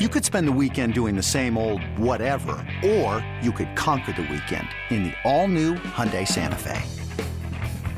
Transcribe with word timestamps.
You 0.00 0.08
could 0.08 0.24
spend 0.24 0.48
the 0.48 0.52
weekend 0.60 0.92
doing 0.92 1.14
the 1.14 1.22
same 1.22 1.56
old 1.56 1.80
whatever, 1.96 2.56
or 2.84 3.24
you 3.40 3.52
could 3.52 3.76
conquer 3.76 4.10
the 4.10 4.22
weekend 4.22 4.66
in 4.90 5.04
the 5.04 5.12
all-new 5.22 5.74
Hyundai 5.74 6.26
Santa 6.26 6.56
Fe. 6.58 6.82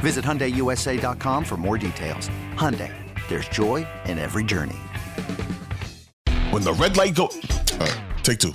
Visit 0.01 0.23
HyundaiUSA.com 0.23 1.42
for 1.42 1.56
more 1.56 1.78
details. 1.78 2.28
Hyundai, 2.52 2.92
there's 3.28 3.48
joy 3.48 3.87
in 4.04 4.18
every 4.18 4.45
journey. 4.45 4.77
When 6.51 6.62
the 6.62 6.74
red 6.74 6.98
light 6.98 7.14
go... 7.14 7.30
Uh, 7.80 7.90
take 8.23 8.40
two. 8.40 8.52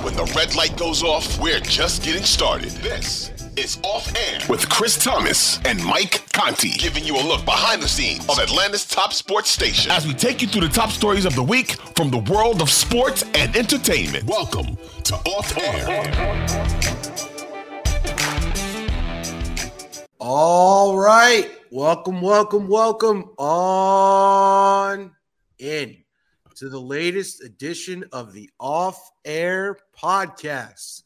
When 0.00 0.14
the 0.14 0.24
red 0.34 0.56
light 0.56 0.78
goes 0.78 1.02
off, 1.02 1.38
we're 1.38 1.60
just 1.60 2.02
getting 2.02 2.22
started. 2.22 2.70
This 2.80 3.30
is 3.60 3.78
Off 3.82 4.10
Air 4.16 4.40
with 4.48 4.66
Chris 4.70 4.96
Thomas 4.96 5.60
and 5.66 5.84
Mike 5.84 6.32
Conti, 6.32 6.70
giving 6.70 7.04
you 7.04 7.14
a 7.16 7.20
look 7.20 7.44
behind 7.44 7.82
the 7.82 7.88
scenes 7.88 8.26
of 8.26 8.38
Atlanta's 8.38 8.86
top 8.86 9.12
sports 9.12 9.50
station 9.50 9.90
as 9.90 10.06
we 10.06 10.14
take 10.14 10.40
you 10.40 10.48
through 10.48 10.62
the 10.62 10.68
top 10.68 10.88
stories 10.88 11.26
of 11.26 11.34
the 11.34 11.42
week 11.42 11.72
from 11.94 12.10
the 12.10 12.16
world 12.32 12.62
of 12.62 12.70
sports 12.70 13.22
and 13.34 13.54
entertainment. 13.54 14.24
Welcome 14.24 14.78
to 15.04 15.14
Off 15.14 15.58
Air. 15.58 16.00
All 20.18 20.96
right. 20.96 21.50
Welcome, 21.70 22.22
welcome, 22.22 22.66
welcome 22.66 23.24
on 23.36 25.10
in 25.58 25.98
to 26.54 26.70
the 26.70 26.80
latest 26.80 27.44
edition 27.44 28.06
of 28.10 28.32
the 28.32 28.48
Off 28.58 29.10
Air 29.26 29.76
Podcast. 30.02 31.02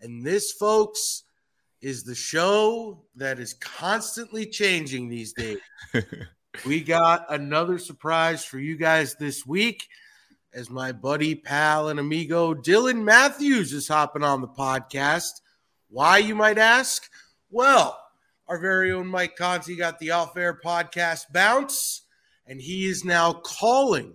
And 0.00 0.24
this, 0.24 0.52
folks, 0.52 1.24
is 1.82 2.04
the 2.04 2.14
show 2.14 3.02
that 3.16 3.40
is 3.40 3.54
constantly 3.54 4.46
changing 4.46 5.08
these 5.08 5.32
days. 5.32 5.58
we 6.66 6.80
got 6.80 7.26
another 7.28 7.76
surprise 7.76 8.44
for 8.44 8.58
you 8.58 8.76
guys 8.76 9.16
this 9.16 9.44
week 9.44 9.88
as 10.54 10.70
my 10.70 10.92
buddy, 10.92 11.34
pal, 11.34 11.88
and 11.88 11.98
amigo 11.98 12.54
Dylan 12.54 13.02
Matthews 13.02 13.72
is 13.72 13.88
hopping 13.88 14.22
on 14.22 14.40
the 14.40 14.48
podcast. 14.48 15.40
Why, 15.88 16.18
you 16.18 16.36
might 16.36 16.58
ask? 16.58 17.10
Well, 17.50 17.98
our 18.46 18.58
very 18.58 18.92
own 18.92 19.08
Mike 19.08 19.36
Conti 19.36 19.74
got 19.74 19.98
the 19.98 20.12
off 20.12 20.36
air 20.36 20.58
podcast 20.64 21.32
bounce, 21.32 22.02
and 22.46 22.60
he 22.60 22.86
is 22.86 23.04
now 23.04 23.32
calling 23.32 24.14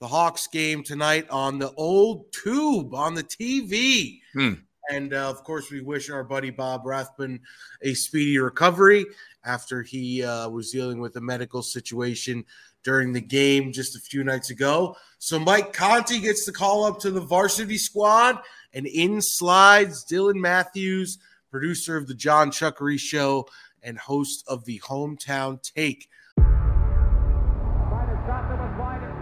the 0.00 0.08
Hawks 0.08 0.46
game 0.46 0.82
tonight 0.82 1.28
on 1.30 1.58
the 1.58 1.72
old 1.74 2.32
tube 2.32 2.94
on 2.94 3.14
the 3.14 3.24
TV. 3.24 4.20
Hmm. 4.32 4.52
And 4.90 5.14
uh, 5.14 5.28
of 5.30 5.44
course, 5.44 5.70
we 5.70 5.80
wish 5.80 6.10
our 6.10 6.24
buddy 6.24 6.50
Bob 6.50 6.84
Rathbun 6.84 7.40
a 7.82 7.94
speedy 7.94 8.38
recovery 8.38 9.06
after 9.44 9.82
he 9.82 10.22
uh, 10.22 10.48
was 10.48 10.70
dealing 10.70 11.00
with 11.00 11.16
a 11.16 11.20
medical 11.20 11.62
situation 11.62 12.44
during 12.82 13.12
the 13.12 13.20
game 13.20 13.72
just 13.72 13.96
a 13.96 14.00
few 14.00 14.24
nights 14.24 14.50
ago. 14.50 14.96
So 15.18 15.38
Mike 15.38 15.72
Conti 15.72 16.20
gets 16.20 16.44
the 16.44 16.52
call 16.52 16.84
up 16.84 16.98
to 17.00 17.10
the 17.10 17.20
varsity 17.20 17.78
squad, 17.78 18.38
and 18.72 18.86
in 18.86 19.20
slides 19.22 20.04
Dylan 20.04 20.40
Matthews, 20.40 21.18
producer 21.50 21.96
of 21.96 22.06
the 22.08 22.14
John 22.14 22.50
Chuckery 22.50 22.98
Show 22.98 23.46
and 23.82 23.98
host 23.98 24.44
of 24.48 24.64
the 24.64 24.80
Hometown 24.80 25.62
Take. 25.62 26.08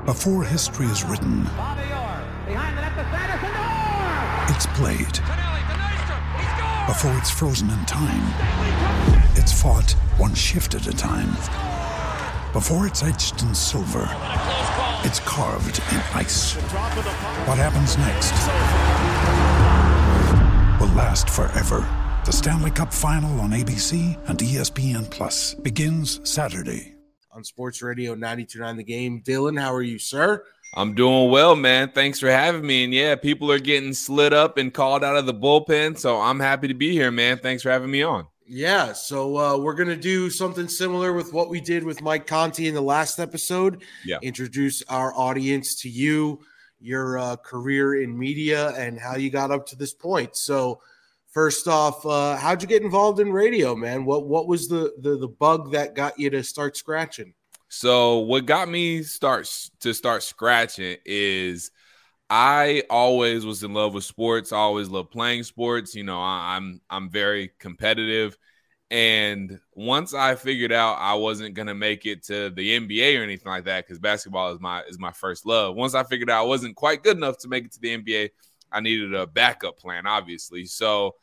Before 0.06 0.42
history 0.44 0.86
is 0.86 1.04
written, 1.04 1.46
it's 4.48 4.66
played 4.66 5.39
before 6.90 7.16
it's 7.18 7.30
frozen 7.30 7.70
in 7.70 7.86
time. 7.86 8.26
It's 9.36 9.52
fought 9.52 9.92
one 10.16 10.34
shift 10.34 10.74
at 10.74 10.88
a 10.88 10.92
time. 10.92 11.30
Before 12.52 12.88
it's 12.88 13.04
etched 13.04 13.42
in 13.42 13.54
silver, 13.54 14.08
it's 15.04 15.20
carved 15.20 15.78
in 15.92 15.98
ice. 16.18 16.54
What 17.46 17.58
happens 17.58 17.96
next 17.96 18.32
will 20.80 20.92
last 20.96 21.30
forever. 21.30 21.86
The 22.26 22.32
Stanley 22.32 22.72
Cup 22.72 22.92
Final 22.92 23.38
on 23.38 23.50
ABC 23.50 24.18
and 24.28 24.40
ESPN 24.40 25.08
Plus 25.10 25.54
begins 25.54 26.20
Saturday. 26.28 26.96
On 27.30 27.44
Sports 27.44 27.82
Radio 27.82 28.14
929 28.14 28.76
The 28.76 28.82
Game. 28.82 29.22
Dylan, 29.22 29.60
how 29.60 29.72
are 29.72 29.82
you, 29.82 30.00
sir? 30.00 30.42
I'm 30.75 30.94
doing 30.94 31.31
well, 31.31 31.56
man. 31.56 31.91
Thanks 31.91 32.20
for 32.20 32.31
having 32.31 32.64
me. 32.64 32.84
And 32.84 32.94
yeah, 32.94 33.16
people 33.16 33.50
are 33.50 33.58
getting 33.58 33.92
slid 33.92 34.32
up 34.32 34.56
and 34.56 34.72
called 34.72 35.03
out 35.03 35.16
of 35.16 35.26
the 35.26 35.34
bullpen. 35.34 35.98
So 35.98 36.20
I'm 36.20 36.38
happy 36.38 36.69
to 36.69 36.75
be 36.75 36.92
here, 36.92 37.10
man. 37.10 37.38
Thanks 37.38 37.62
for 37.62 37.70
having 37.70 37.91
me 37.91 38.03
on. 38.03 38.26
Yeah, 38.53 38.92
so 38.94 39.36
uh, 39.36 39.56
we're 39.59 39.75
gonna 39.75 39.94
do 39.94 40.28
something 40.28 40.66
similar 40.66 41.12
with 41.12 41.32
what 41.32 41.48
we 41.48 41.60
did 41.60 41.84
with 41.84 42.03
Mike 42.03 42.26
Conti 42.26 42.66
in 42.66 42.75
the 42.75 42.82
last 42.82 43.20
episode. 43.20 43.84
Yeah, 44.04 44.19
introduce 44.22 44.82
our 44.88 45.14
audience 45.14 45.80
to 45.82 45.88
you, 45.88 46.41
your 46.80 47.16
uh, 47.16 47.36
career 47.36 48.03
in 48.03 48.19
media, 48.19 48.70
and 48.70 48.98
how 48.98 49.14
you 49.14 49.30
got 49.30 49.53
up 49.53 49.66
to 49.66 49.76
this 49.76 49.94
point. 49.94 50.34
So, 50.34 50.80
first 51.28 51.69
off, 51.69 52.04
uh, 52.04 52.36
how'd 52.38 52.60
you 52.60 52.66
get 52.66 52.82
involved 52.82 53.20
in 53.20 53.30
radio, 53.30 53.76
man? 53.76 54.04
What 54.04 54.26
what 54.26 54.48
was 54.48 54.66
the 54.66 54.94
the, 54.98 55.16
the 55.16 55.28
bug 55.28 55.70
that 55.70 55.94
got 55.94 56.19
you 56.19 56.28
to 56.30 56.42
start 56.42 56.76
scratching? 56.76 57.34
So 57.72 58.19
what 58.20 58.47
got 58.47 58.69
me 58.69 59.04
starts 59.04 59.70
to 59.81 59.94
start 59.94 60.25
scratching 60.25 60.98
is 61.06 61.70
I 62.31 62.84
always 62.91 63.47
was 63.47 63.64
in 63.64 63.75
love 63.75 63.94
with 63.94 64.04
sports. 64.04 64.53
I 64.53 64.58
always 64.58 64.88
loved 64.88 65.12
playing 65.12 65.44
sports. 65.44 65.94
You 65.94 66.04
know, 66.04 66.20
I, 66.20 66.56
I'm 66.56 66.80
I'm 66.91 67.10
very 67.10 67.53
competitive. 67.60 68.38
And 68.91 69.60
once 69.75 70.14
I 70.14 70.36
figured 70.36 70.72
out 70.72 70.98
I 71.00 71.14
wasn't 71.14 71.54
gonna 71.56 71.75
make 71.75 72.06
it 72.06 72.25
to 72.26 72.50
the 72.50 72.72
NBA 72.72 73.19
or 73.19 73.25
anything 73.25 73.50
like 73.53 73.66
that, 73.66 73.86
because 73.86 74.00
basketball 74.00 74.53
is 74.54 74.60
my 74.60 74.82
is 74.84 74.98
my 74.98 75.12
first 75.12 75.47
love. 75.47 75.76
Once 75.76 75.94
I 75.94 76.04
figured 76.04 76.30
out 76.30 76.42
I 76.44 76.47
wasn't 76.48 76.76
quite 76.76 77.04
good 77.04 77.19
enough 77.19 77.38
to 77.41 77.48
make 77.48 77.66
it 77.66 77.72
to 77.75 77.80
the 77.80 77.92
NBA, 77.92 78.30
I 78.72 78.80
needed 78.80 79.14
a 79.14 79.26
backup 79.26 79.78
plan, 79.78 80.06
obviously. 80.06 80.66
So 80.66 81.16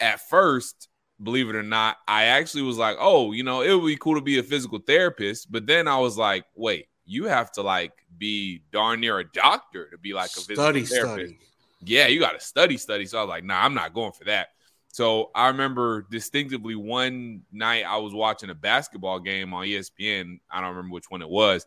at 0.00 0.20
first, 0.30 0.89
believe 1.22 1.48
it 1.48 1.56
or 1.56 1.62
not, 1.62 1.98
I 2.08 2.24
actually 2.24 2.62
was 2.62 2.78
like, 2.78 2.96
oh, 2.98 3.32
you 3.32 3.42
know, 3.42 3.62
it 3.62 3.74
would 3.74 3.86
be 3.86 3.96
cool 3.96 4.14
to 4.14 4.20
be 4.20 4.38
a 4.38 4.42
physical 4.42 4.78
therapist. 4.78 5.50
But 5.50 5.66
then 5.66 5.88
I 5.88 5.98
was 5.98 6.16
like, 6.16 6.44
wait, 6.54 6.88
you 7.04 7.24
have 7.24 7.52
to 7.52 7.62
like 7.62 7.92
be 8.18 8.62
darn 8.72 9.00
near 9.00 9.18
a 9.18 9.24
doctor 9.24 9.90
to 9.90 9.98
be 9.98 10.12
like 10.12 10.30
a 10.30 10.40
physical 10.40 10.64
study, 10.64 10.84
therapist. 10.84 11.34
Study. 11.34 11.38
Yeah, 11.82 12.06
you 12.06 12.20
got 12.20 12.32
to 12.32 12.40
study, 12.40 12.76
study. 12.76 13.06
So 13.06 13.18
I 13.18 13.22
was 13.22 13.28
like, 13.28 13.44
nah, 13.44 13.64
I'm 13.64 13.74
not 13.74 13.94
going 13.94 14.12
for 14.12 14.24
that. 14.24 14.48
So 14.92 15.30
I 15.34 15.48
remember 15.48 16.06
distinctively 16.10 16.74
one 16.74 17.42
night 17.52 17.84
I 17.86 17.98
was 17.98 18.12
watching 18.12 18.50
a 18.50 18.54
basketball 18.54 19.20
game 19.20 19.54
on 19.54 19.64
ESPN. 19.64 20.40
I 20.50 20.60
don't 20.60 20.70
remember 20.70 20.94
which 20.94 21.10
one 21.10 21.22
it 21.22 21.28
was. 21.28 21.64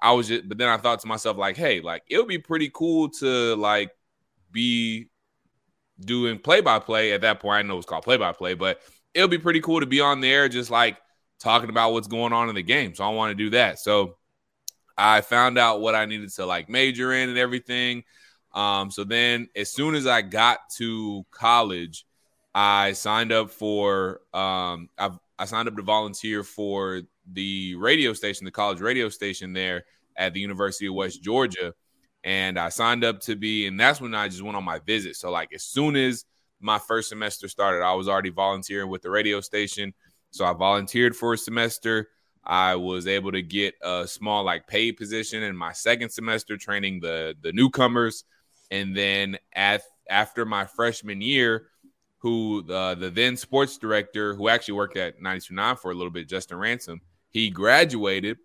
I 0.00 0.12
was 0.12 0.28
just, 0.28 0.48
but 0.48 0.58
then 0.58 0.68
I 0.68 0.78
thought 0.78 1.00
to 1.00 1.06
myself, 1.06 1.36
like, 1.36 1.56
hey, 1.56 1.80
like 1.80 2.02
it 2.08 2.18
would 2.18 2.28
be 2.28 2.38
pretty 2.38 2.70
cool 2.72 3.10
to 3.20 3.54
like 3.56 3.90
be 4.50 5.08
doing 6.04 6.38
play 6.38 6.60
by 6.60 6.78
play. 6.78 7.12
At 7.12 7.22
that 7.22 7.40
point, 7.40 7.58
I 7.58 7.62
know 7.62 7.78
it's 7.78 7.86
called 7.86 8.04
play 8.04 8.16
by 8.16 8.32
play, 8.32 8.54
but 8.54 8.80
it'll 9.14 9.28
be 9.28 9.38
pretty 9.38 9.60
cool 9.60 9.80
to 9.80 9.86
be 9.86 10.00
on 10.00 10.20
there 10.20 10.48
just 10.48 10.70
like 10.70 10.96
talking 11.38 11.70
about 11.70 11.92
what's 11.92 12.08
going 12.08 12.32
on 12.32 12.48
in 12.48 12.54
the 12.54 12.62
game. 12.62 12.94
So 12.94 13.04
I 13.04 13.08
want 13.10 13.30
to 13.30 13.34
do 13.34 13.50
that. 13.50 13.78
So 13.78 14.16
I 14.96 15.20
found 15.20 15.58
out 15.58 15.80
what 15.80 15.94
I 15.94 16.04
needed 16.04 16.30
to 16.34 16.46
like 16.46 16.68
major 16.68 17.12
in 17.12 17.28
and 17.28 17.38
everything. 17.38 18.04
Um, 18.52 18.90
so 18.90 19.04
then 19.04 19.48
as 19.56 19.70
soon 19.70 19.94
as 19.94 20.06
I 20.06 20.22
got 20.22 20.58
to 20.76 21.24
college, 21.30 22.04
I 22.54 22.92
signed 22.92 23.32
up 23.32 23.50
for 23.50 24.20
um, 24.34 24.88
I've, 24.98 25.18
I 25.38 25.46
signed 25.46 25.68
up 25.68 25.76
to 25.76 25.82
volunteer 25.82 26.44
for 26.44 27.02
the 27.32 27.74
radio 27.76 28.12
station, 28.12 28.44
the 28.44 28.50
college 28.50 28.80
radio 28.80 29.08
station 29.08 29.52
there 29.52 29.84
at 30.16 30.34
the 30.34 30.40
University 30.40 30.86
of 30.86 30.94
West 30.94 31.22
Georgia 31.22 31.74
and 32.24 32.58
I 32.58 32.68
signed 32.68 33.04
up 33.04 33.20
to 33.22 33.36
be, 33.36 33.66
and 33.66 33.78
that's 33.78 34.00
when 34.00 34.14
I 34.14 34.28
just 34.28 34.42
went 34.42 34.56
on 34.56 34.64
my 34.64 34.78
visit. 34.78 35.16
So 35.16 35.30
like 35.30 35.52
as 35.52 35.64
soon 35.64 35.96
as 35.96 36.24
my 36.60 36.78
first 36.78 37.08
semester 37.08 37.48
started, 37.48 37.82
I 37.82 37.94
was 37.94 38.08
already 38.08 38.30
volunteering 38.30 38.88
with 38.88 39.02
the 39.02 39.10
radio 39.10 39.40
station. 39.40 39.92
So 40.30 40.44
I 40.44 40.52
volunteered 40.52 41.16
for 41.16 41.34
a 41.34 41.38
semester. 41.38 42.08
I 42.44 42.76
was 42.76 43.06
able 43.06 43.32
to 43.32 43.42
get 43.42 43.74
a 43.82 44.06
small 44.06 44.44
like 44.44 44.66
paid 44.66 44.92
position 44.92 45.42
in 45.42 45.56
my 45.56 45.72
second 45.72 46.10
semester 46.10 46.56
training 46.56 47.00
the 47.00 47.36
the 47.40 47.52
newcomers, 47.52 48.24
and 48.70 48.96
then 48.96 49.38
at 49.54 49.82
after 50.08 50.44
my 50.44 50.64
freshman 50.66 51.20
year, 51.20 51.68
who 52.18 52.62
the 52.62 52.96
the 52.98 53.10
then 53.10 53.36
sports 53.36 53.78
director 53.78 54.34
who 54.34 54.48
actually 54.48 54.74
worked 54.74 54.96
at 54.96 55.16
929 55.16 55.76
for 55.76 55.90
a 55.90 55.94
little 55.94 56.10
bit, 56.10 56.28
Justin 56.28 56.58
Ransom, 56.58 57.00
he 57.30 57.50
graduated 57.50 58.38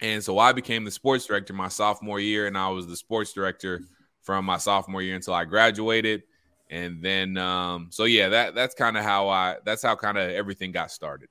And 0.00 0.22
so 0.22 0.38
I 0.38 0.52
became 0.52 0.84
the 0.84 0.90
sports 0.90 1.26
director 1.26 1.52
my 1.52 1.68
sophomore 1.68 2.20
year, 2.20 2.46
and 2.46 2.56
I 2.56 2.68
was 2.68 2.86
the 2.86 2.96
sports 2.96 3.32
director 3.32 3.80
from 4.22 4.44
my 4.44 4.58
sophomore 4.58 5.02
year 5.02 5.16
until 5.16 5.34
I 5.34 5.44
graduated. 5.44 6.22
And 6.70 7.02
then, 7.02 7.36
um, 7.36 7.88
so 7.90 8.04
yeah, 8.04 8.28
that 8.28 8.54
that's 8.54 8.74
kind 8.74 8.96
of 8.96 9.02
how 9.02 9.28
I 9.28 9.56
that's 9.64 9.82
how 9.82 9.96
kind 9.96 10.18
of 10.18 10.30
everything 10.30 10.70
got 10.70 10.90
started. 10.90 11.28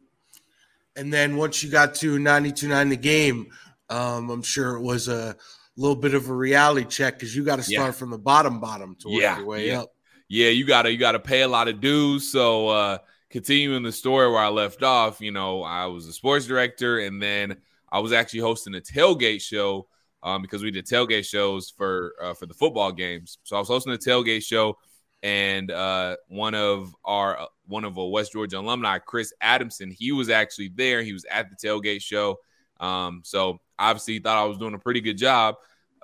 And 0.96 1.14
then 1.14 1.38
once 1.38 1.64
you 1.64 1.69
got 1.69 1.94
to 1.96 2.18
92.9 2.18 2.90
the 2.90 2.98
game, 2.98 3.52
um, 3.90 4.31
I'm 4.31 4.42
sure 4.42 4.75
it 4.75 4.81
was 4.81 5.08
a 5.08 5.36
little 5.75 5.96
bit 5.96 6.16
of 6.16 6.28
a 6.28 6.34
reality 6.34 6.86
check 6.86 7.13
because 7.13 7.36
you 7.36 7.46
got 7.46 7.58
to 7.58 7.63
start 7.63 7.88
yeah. 7.88 7.92
from 7.92 8.10
the 8.10 8.18
bottom 8.18 8.60
bottom 8.60 8.96
to 9.02 9.10
work 9.10 9.22
yeah, 9.22 9.38
your 9.38 9.46
way 9.46 9.68
yeah. 9.68 9.81
up. 9.81 9.94
Yeah, 10.28 10.50
you 10.50 10.66
gotta 10.66 10.92
you 10.92 10.98
gotta 10.98 11.20
pay 11.20 11.44
a 11.44 11.48
lot 11.48 11.70
of 11.70 11.80
dues. 11.80 12.30
So 12.31 12.68
uh 12.68 12.98
continuing 13.30 13.84
the 13.84 13.92
story 13.92 14.30
where 14.30 14.42
I 14.42 14.50
left 14.50 14.84
off, 14.84 15.22
you 15.22 15.31
know, 15.31 15.63
I 15.63 15.86
was 15.86 16.08
a 16.08 16.13
sports 16.13 16.48
director 16.48 17.00
and 17.00 17.22
then 17.22 17.58
I 17.92 18.00
was 18.00 18.12
actually 18.12 18.42
hosting 18.42 18.75
a 18.75 18.81
tailgate 18.81 19.42
show 19.42 19.88
um, 20.24 20.42
because 20.42 20.63
we 20.63 20.72
did 20.72 20.86
tailgate 20.86 21.25
shows 21.25 21.69
for 21.69 22.13
uh, 22.22 22.34
for 22.34 22.45
the 22.45 22.54
football 22.54 22.92
games. 22.92 23.38
So 23.44 23.56
I 23.56 23.60
was 23.60 23.68
hosting 23.68 23.94
a 23.94 23.98
tailgate 23.98 24.44
show, 24.44 24.78
and 25.24 25.72
uh, 25.72 26.18
one 26.28 26.56
of 26.56 26.94
our 27.06 27.39
uh, 27.39 27.45
one 27.66 27.86
of 27.86 27.98
a 27.98 28.07
West 28.07 28.34
Georgia 28.34 28.60
alumni, 28.60 28.98
Chris 29.00 29.34
Adamson, 29.42 29.92
he 29.92 30.12
was 30.12 30.30
actually 30.30 30.72
there. 30.75 31.01
He 31.01 31.13
was 31.13 31.25
at 31.30 31.48
the 31.50 31.56
tailgate 31.56 32.01
show. 32.01 32.38
Um, 32.80 33.22
so 33.24 33.60
obviously, 33.80 34.16
he 34.16 34.19
thought 34.19 34.38
I 34.38 34.45
was 34.45 34.57
doing 34.57 34.74
a 34.74 34.80
pretty 34.80 35.01
good 35.01 35.18
job 35.18 35.56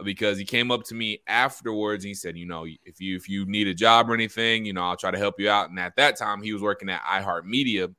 because 0.04 0.38
he 0.38 0.46
came 0.46 0.72
up 0.72 0.84
to 0.86 0.96
me 0.96 1.22
afterwards 1.28 2.04
and 2.04 2.10
he 2.10 2.16
said, 2.16 2.38
you 2.38 2.46
know, 2.46 2.66
if 2.66 3.00
you 3.00 3.16
if 3.16 3.30
you 3.30 3.46
need 3.46 3.68
a 3.68 3.74
job 3.74 4.10
or 4.10 4.14
anything, 4.14 4.66
you 4.66 4.74
know, 4.74 4.84
I'll 4.84 4.98
try 4.98 5.12
to 5.12 5.18
help 5.18 5.40
you 5.40 5.50
out. 5.50 5.70
And 5.70 5.80
at 5.80 5.96
that 5.98 6.18
time, 6.18 6.42
he 6.42 6.54
was 6.54 6.62
working 6.62 6.90
at 6.90 7.02
iHeartMedia 7.04 7.94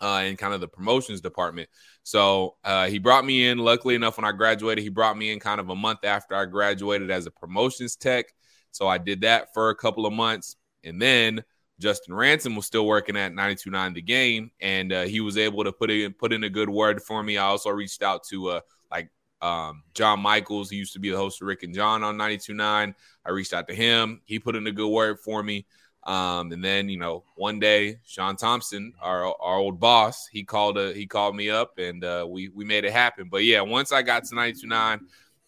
uh, 0.00 0.22
in 0.24 0.36
kind 0.36 0.54
of 0.54 0.60
the 0.60 0.68
promotions 0.68 1.20
department. 1.20 1.68
So 2.02 2.56
uh, 2.64 2.86
he 2.86 2.98
brought 2.98 3.24
me 3.24 3.48
in. 3.48 3.58
Luckily 3.58 3.94
enough, 3.94 4.18
when 4.18 4.24
I 4.24 4.32
graduated, 4.32 4.82
he 4.82 4.90
brought 4.90 5.16
me 5.16 5.32
in 5.32 5.40
kind 5.40 5.60
of 5.60 5.70
a 5.70 5.76
month 5.76 6.04
after 6.04 6.34
I 6.34 6.44
graduated 6.44 7.10
as 7.10 7.26
a 7.26 7.30
promotions 7.30 7.96
tech. 7.96 8.26
So 8.70 8.88
I 8.88 8.98
did 8.98 9.22
that 9.22 9.54
for 9.54 9.70
a 9.70 9.74
couple 9.74 10.04
of 10.04 10.12
months, 10.12 10.56
and 10.82 11.00
then 11.00 11.44
Justin 11.80 12.14
Ransom 12.14 12.56
was 12.56 12.66
still 12.66 12.86
working 12.86 13.16
at 13.16 13.32
92.9 13.32 13.94
The 13.94 14.02
Game, 14.02 14.50
and 14.60 14.92
uh, 14.92 15.02
he 15.02 15.20
was 15.20 15.36
able 15.36 15.64
to 15.64 15.72
put 15.72 15.90
in 15.90 16.12
put 16.12 16.32
in 16.32 16.44
a 16.44 16.50
good 16.50 16.68
word 16.68 17.02
for 17.02 17.22
me. 17.22 17.36
I 17.36 17.44
also 17.44 17.70
reached 17.70 18.02
out 18.02 18.24
to 18.30 18.50
uh, 18.50 18.60
like 18.90 19.10
um, 19.40 19.82
John 19.94 20.20
Michaels. 20.20 20.70
He 20.70 20.76
used 20.76 20.92
to 20.94 20.98
be 20.98 21.10
the 21.10 21.16
host 21.16 21.40
of 21.40 21.48
Rick 21.48 21.62
and 21.62 21.74
John 21.74 22.02
on 22.02 22.16
92.9. 22.16 22.94
I 23.24 23.30
reached 23.30 23.52
out 23.52 23.68
to 23.68 23.74
him. 23.74 24.20
He 24.24 24.38
put 24.38 24.56
in 24.56 24.66
a 24.66 24.72
good 24.72 24.88
word 24.88 25.18
for 25.20 25.42
me. 25.42 25.66
Um, 26.06 26.52
and 26.52 26.62
then 26.62 26.88
you 26.88 26.98
know, 26.98 27.24
one 27.36 27.58
day, 27.58 27.98
Sean 28.04 28.36
Thompson, 28.36 28.92
our 29.00 29.24
our 29.40 29.56
old 29.56 29.80
boss, 29.80 30.26
he 30.26 30.44
called 30.44 30.76
a, 30.76 30.90
uh, 30.90 30.92
he 30.92 31.06
called 31.06 31.34
me 31.34 31.50
up, 31.50 31.78
and 31.78 32.04
uh, 32.04 32.26
we 32.28 32.48
we 32.50 32.64
made 32.64 32.84
it 32.84 32.92
happen. 32.92 33.28
But 33.30 33.44
yeah, 33.44 33.62
once 33.62 33.90
I 33.90 34.02
got 34.02 34.24
to 34.24 34.34
92.9, 34.34 35.00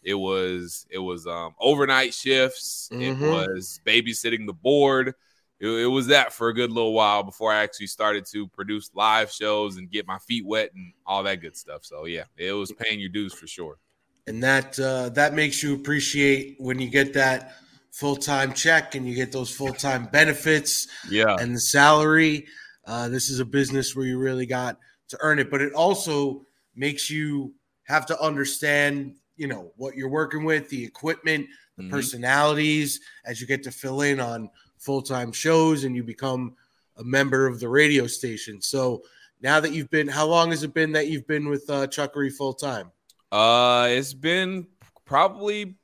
it 0.02 0.14
was 0.14 0.86
it 0.88 0.98
was 0.98 1.26
um, 1.26 1.54
overnight 1.60 2.14
shifts. 2.14 2.88
Mm-hmm. 2.90 3.24
It 3.24 3.28
was 3.28 3.80
babysitting 3.84 4.46
the 4.46 4.54
board. 4.54 5.14
It, 5.58 5.68
it, 5.68 5.86
was 5.86 6.08
that 6.08 6.32
for 6.32 6.48
a 6.48 6.54
good 6.54 6.70
little 6.70 6.92
while 6.92 7.22
before 7.22 7.50
I 7.50 7.62
actually 7.62 7.86
started 7.86 8.26
to 8.26 8.46
produce 8.48 8.90
live 8.94 9.32
shows 9.32 9.78
and 9.78 9.90
get 9.90 10.06
my 10.06 10.18
feet 10.18 10.44
wet 10.44 10.70
and 10.74 10.92
all 11.06 11.22
that 11.22 11.40
good 11.40 11.56
stuff. 11.56 11.84
So 11.84 12.04
yeah, 12.04 12.24
it 12.36 12.52
was 12.52 12.72
paying 12.72 13.00
your 13.00 13.08
dues 13.08 13.32
for 13.32 13.46
sure. 13.46 13.78
And 14.26 14.42
that 14.42 14.78
uh, 14.78 15.10
that 15.10 15.34
makes 15.34 15.62
you 15.62 15.74
appreciate 15.74 16.56
when 16.58 16.78
you 16.78 16.88
get 16.88 17.12
that 17.14 17.56
full 17.96 18.16
time 18.16 18.52
check 18.52 18.94
and 18.94 19.08
you 19.08 19.14
get 19.14 19.32
those 19.32 19.50
full 19.50 19.72
time 19.72 20.06
benefits. 20.12 20.86
Yeah, 21.08 21.36
and 21.40 21.54
the 21.54 21.60
salary. 21.60 22.46
Uh, 22.84 23.08
this 23.08 23.30
is 23.30 23.40
a 23.40 23.44
business 23.44 23.96
where 23.96 24.06
you 24.06 24.16
really 24.18 24.46
got 24.46 24.78
to 25.08 25.18
earn 25.20 25.40
it, 25.40 25.50
but 25.50 25.60
it 25.60 25.72
also 25.72 26.44
makes 26.76 27.10
you 27.10 27.52
have 27.84 28.06
to 28.06 28.20
understand, 28.20 29.16
you 29.36 29.48
know, 29.48 29.72
what 29.76 29.96
you're 29.96 30.08
working 30.08 30.44
with, 30.44 30.68
the 30.68 30.84
equipment, 30.84 31.48
the 31.76 31.82
mm-hmm. 31.82 31.90
personalities, 31.90 33.00
as 33.24 33.40
you 33.40 33.46
get 33.46 33.64
to 33.64 33.72
fill 33.72 34.02
in 34.02 34.20
on 34.20 34.48
full 34.78 35.02
time 35.02 35.32
shows 35.32 35.82
and 35.82 35.96
you 35.96 36.04
become 36.04 36.54
a 36.98 37.02
member 37.02 37.46
of 37.46 37.58
the 37.58 37.68
radio 37.68 38.06
station. 38.06 38.60
So 38.62 39.02
now 39.40 39.58
that 39.58 39.72
you've 39.72 39.90
been, 39.90 40.06
how 40.06 40.26
long 40.26 40.50
has 40.50 40.62
it 40.62 40.72
been 40.72 40.92
that 40.92 41.08
you've 41.08 41.26
been 41.26 41.48
with 41.48 41.68
uh, 41.68 41.88
Chuckery 41.88 42.32
full 42.32 42.54
time? 42.54 42.92
Uh, 43.32 43.88
it's 43.90 44.14
been 44.14 44.66
probably 45.04 45.76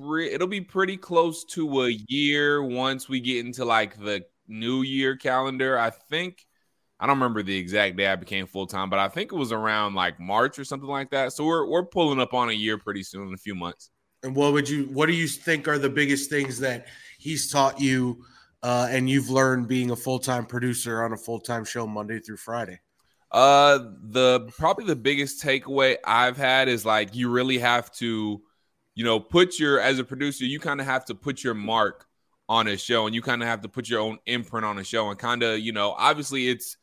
pre- 0.00 0.32
it'll 0.32 0.46
be 0.46 0.60
pretty 0.60 0.96
close 0.96 1.44
to 1.44 1.82
a 1.82 1.90
year 2.08 2.62
once 2.62 3.08
we 3.08 3.20
get 3.20 3.44
into 3.44 3.64
like 3.64 3.98
the 3.98 4.24
new 4.48 4.82
year 4.82 5.16
calendar. 5.16 5.78
I 5.78 5.90
think 5.90 6.46
I 6.98 7.06
don't 7.06 7.16
remember 7.16 7.42
the 7.42 7.56
exact 7.56 7.96
day 7.96 8.08
I 8.08 8.16
became 8.16 8.46
full 8.46 8.66
time, 8.66 8.90
but 8.90 8.98
I 8.98 9.08
think 9.08 9.32
it 9.32 9.36
was 9.36 9.52
around 9.52 9.94
like 9.94 10.20
March 10.20 10.58
or 10.58 10.64
something 10.64 10.88
like 10.88 11.10
that. 11.10 11.32
So 11.32 11.44
we're 11.44 11.66
we're 11.66 11.86
pulling 11.86 12.20
up 12.20 12.34
on 12.34 12.50
a 12.50 12.54
year 12.54 12.78
pretty 12.78 13.02
soon 13.02 13.28
in 13.28 13.34
a 13.34 13.38
few 13.38 13.54
months. 13.54 13.90
And 14.22 14.36
what 14.36 14.52
would 14.52 14.68
you 14.68 14.84
what 14.92 15.06
do 15.06 15.12
you 15.12 15.26
think 15.26 15.66
are 15.66 15.78
the 15.78 15.88
biggest 15.88 16.28
things 16.30 16.58
that 16.60 16.88
he's 17.18 17.50
taught 17.50 17.80
you 17.80 18.24
uh, 18.62 18.88
and 18.90 19.08
you've 19.08 19.30
learned 19.30 19.66
being 19.68 19.90
a 19.90 19.96
full 19.96 20.18
time 20.18 20.44
producer 20.44 21.02
on 21.02 21.12
a 21.12 21.16
full 21.16 21.40
time 21.40 21.64
show 21.64 21.86
Monday 21.86 22.18
through 22.18 22.36
Friday? 22.36 22.80
Uh, 23.32 23.78
the 24.02 24.50
probably 24.58 24.84
the 24.84 24.96
biggest 24.96 25.42
takeaway 25.42 25.96
I've 26.04 26.36
had 26.36 26.68
is 26.68 26.84
like 26.84 27.14
you 27.14 27.30
really 27.30 27.58
have 27.58 27.90
to, 27.92 28.42
you 29.00 29.06
know, 29.06 29.18
put 29.18 29.58
your 29.58 29.80
as 29.80 29.98
a 29.98 30.04
producer, 30.04 30.44
you 30.44 30.60
kind 30.60 30.78
of 30.78 30.84
have 30.84 31.06
to 31.06 31.14
put 31.14 31.42
your 31.42 31.54
mark 31.54 32.04
on 32.50 32.68
a 32.68 32.76
show, 32.76 33.06
and 33.06 33.14
you 33.14 33.22
kind 33.22 33.40
of 33.40 33.48
have 33.48 33.62
to 33.62 33.68
put 33.68 33.88
your 33.88 33.98
own 33.98 34.18
imprint 34.26 34.66
on 34.66 34.78
a 34.78 34.84
show, 34.84 35.08
and 35.08 35.18
kind 35.18 35.42
of, 35.42 35.58
you 35.58 35.72
know, 35.72 35.92
obviously 35.96 36.50
it's 36.50 36.76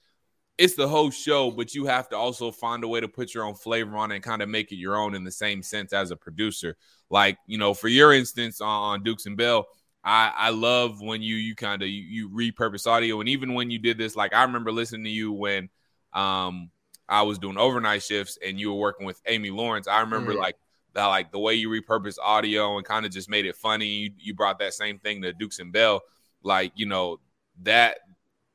it's 0.58 0.74
the 0.74 0.88
whole 0.88 1.12
show, 1.12 1.52
but 1.52 1.76
you 1.76 1.86
have 1.86 2.10
to 2.10 2.18
also 2.18 2.50
find 2.50 2.84
a 2.84 2.88
way 2.88 3.00
to 3.00 3.08
put 3.08 3.36
your 3.36 3.44
own 3.44 3.54
flavor 3.54 3.96
on 3.98 4.12
it 4.12 4.16
and 4.16 4.24
kind 4.24 4.42
of 4.42 4.50
make 4.50 4.72
it 4.72 4.78
your 4.78 4.96
own 4.96 5.14
in 5.14 5.24
the 5.24 5.32
same 5.32 5.62
sense 5.62 5.94
as 5.94 6.10
a 6.10 6.16
producer. 6.16 6.76
Like, 7.12 7.38
you 7.46 7.60
know, 7.60 7.76
for 7.76 7.88
your 7.88 8.12
instance 8.12 8.62
on 8.62 9.04
Dukes 9.04 9.28
and 9.28 9.38
Bell, 9.38 9.68
I, 10.04 10.34
I 10.36 10.50
love 10.50 11.00
when 11.00 11.22
you 11.22 11.36
you 11.36 11.54
kind 11.54 11.84
of 11.84 11.88
you, 11.88 12.02
you, 12.02 12.30
repurpose 12.32 12.88
audio 12.88 13.20
and 13.20 13.30
even 13.30 13.54
when 13.54 13.70
you 13.70 13.78
did 13.78 14.00
this 14.00 14.16
like 14.16 14.34
I 14.34 14.42
remember 14.42 14.72
listening 14.72 15.04
to 15.04 15.12
you 15.12 15.34
when 15.34 15.70
um 16.14 16.72
I 17.08 17.22
was 17.22 17.38
doing 17.38 17.60
overnight 17.60 18.02
shifts 18.02 18.40
and 18.44 18.60
you 18.60 18.74
were 18.74 18.80
working 18.80 19.06
with 19.06 19.22
Amy 19.28 19.52
Lawrence 19.52 19.88
I 19.88 20.00
remember 20.00 20.32
mm-hmm. 20.32 20.42
like 20.42 20.56
like 21.06 21.32
the 21.32 21.40
way 21.40 21.54
you 21.54 21.70
repurposed 21.70 22.18
audio 22.24 22.78
and 22.78 22.86
kind 22.86 23.06
of 23.06 23.12
just 23.12 23.30
made 23.30 23.46
it 23.46 23.56
funny 23.56 23.86
you, 23.86 24.12
you 24.18 24.34
brought 24.34 24.58
that 24.60 24.74
same 24.74 24.98
thing 24.98 25.22
to 25.22 25.34
Dukes 25.34 25.60
and 25.60 25.72
Bell 25.72 26.02
like 26.44 26.72
you 26.76 26.86
know 26.86 27.20
that 27.64 28.00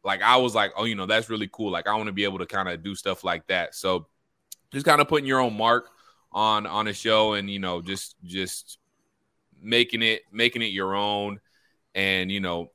like 0.04 0.22
I 0.22 0.36
was 0.36 0.54
like 0.54 0.72
oh 0.76 0.84
you 0.84 0.94
know 0.94 1.06
that's 1.06 1.30
really 1.30 1.48
cool. 1.52 1.70
Like 1.70 1.86
I 1.86 1.94
want 1.94 2.06
to 2.06 2.12
be 2.12 2.24
able 2.24 2.38
to 2.38 2.46
kind 2.46 2.68
of 2.68 2.82
do 2.82 2.94
stuff 2.94 3.24
like 3.24 3.46
that. 3.48 3.74
So 3.74 4.06
just 4.72 4.86
kind 4.86 5.00
of 5.00 5.08
putting 5.08 5.26
your 5.26 5.40
own 5.40 5.56
mark 5.56 5.90
on 6.32 6.66
on 6.66 6.88
a 6.88 6.92
show 6.92 7.34
and 7.34 7.48
you 7.50 7.58
know 7.58 7.82
just 7.82 8.16
just 8.24 8.78
making 9.60 10.02
it 10.02 10.22
making 10.32 10.62
it 10.62 10.72
your 10.72 10.94
own 10.94 11.38
and 11.94 12.32
you 12.32 12.40
know 12.40 12.70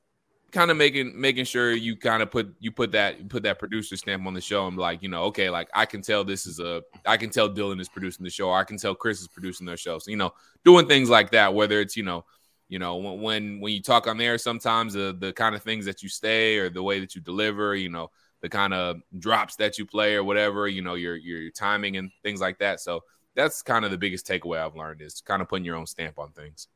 kind 0.57 0.71
of 0.71 0.77
making 0.77 1.13
making 1.15 1.45
sure 1.45 1.71
you 1.71 1.95
kind 1.95 2.23
of 2.23 2.31
put 2.31 2.51
you 2.59 2.71
put 2.71 2.91
that 2.91 3.29
put 3.29 3.43
that 3.43 3.59
producer 3.59 3.95
stamp 3.95 4.25
on 4.25 4.33
the 4.33 4.41
show 4.41 4.65
and 4.65 4.75
like 4.75 5.03
you 5.03 5.07
know 5.07 5.25
okay 5.25 5.51
like 5.51 5.69
i 5.75 5.85
can 5.85 6.01
tell 6.01 6.23
this 6.23 6.47
is 6.47 6.59
a 6.59 6.81
i 7.05 7.15
can 7.15 7.29
tell 7.29 7.47
dylan 7.47 7.79
is 7.79 7.87
producing 7.87 8.23
the 8.23 8.29
show. 8.31 8.51
I 8.51 8.63
can 8.63 8.75
tell 8.75 8.95
chris 8.95 9.21
is 9.21 9.27
producing 9.27 9.67
their 9.67 9.77
show. 9.77 9.99
So 9.99 10.09
you 10.09 10.17
know 10.17 10.33
doing 10.65 10.87
things 10.87 11.11
like 11.11 11.29
that 11.31 11.53
whether 11.53 11.79
it's 11.79 11.95
you 11.95 12.01
know 12.01 12.25
you 12.69 12.79
know 12.79 12.95
when 12.95 13.21
when, 13.21 13.59
when 13.61 13.71
you 13.71 13.83
talk 13.83 14.07
on 14.07 14.17
there 14.17 14.39
sometimes 14.39 14.93
the 14.93 15.15
the 15.19 15.31
kind 15.31 15.53
of 15.53 15.61
things 15.61 15.85
that 15.85 16.01
you 16.01 16.09
say 16.09 16.57
or 16.57 16.71
the 16.71 16.81
way 16.81 16.99
that 17.01 17.13
you 17.13 17.21
deliver 17.21 17.75
you 17.75 17.89
know 17.89 18.09
the 18.41 18.49
kind 18.49 18.73
of 18.73 18.97
drops 19.19 19.57
that 19.57 19.77
you 19.77 19.85
play 19.85 20.15
or 20.15 20.23
whatever 20.23 20.67
you 20.67 20.81
know 20.81 20.95
your 20.95 21.15
your 21.15 21.51
timing 21.51 21.97
and 21.97 22.09
things 22.23 22.41
like 22.41 22.57
that. 22.57 22.79
So 22.79 23.03
that's 23.35 23.61
kind 23.61 23.85
of 23.85 23.91
the 23.91 23.97
biggest 23.99 24.25
takeaway 24.25 24.57
i've 24.57 24.75
learned 24.75 25.03
is 25.03 25.21
kind 25.21 25.43
of 25.43 25.47
putting 25.47 25.65
your 25.65 25.75
own 25.75 25.85
stamp 25.85 26.17
on 26.17 26.31
things. 26.31 26.67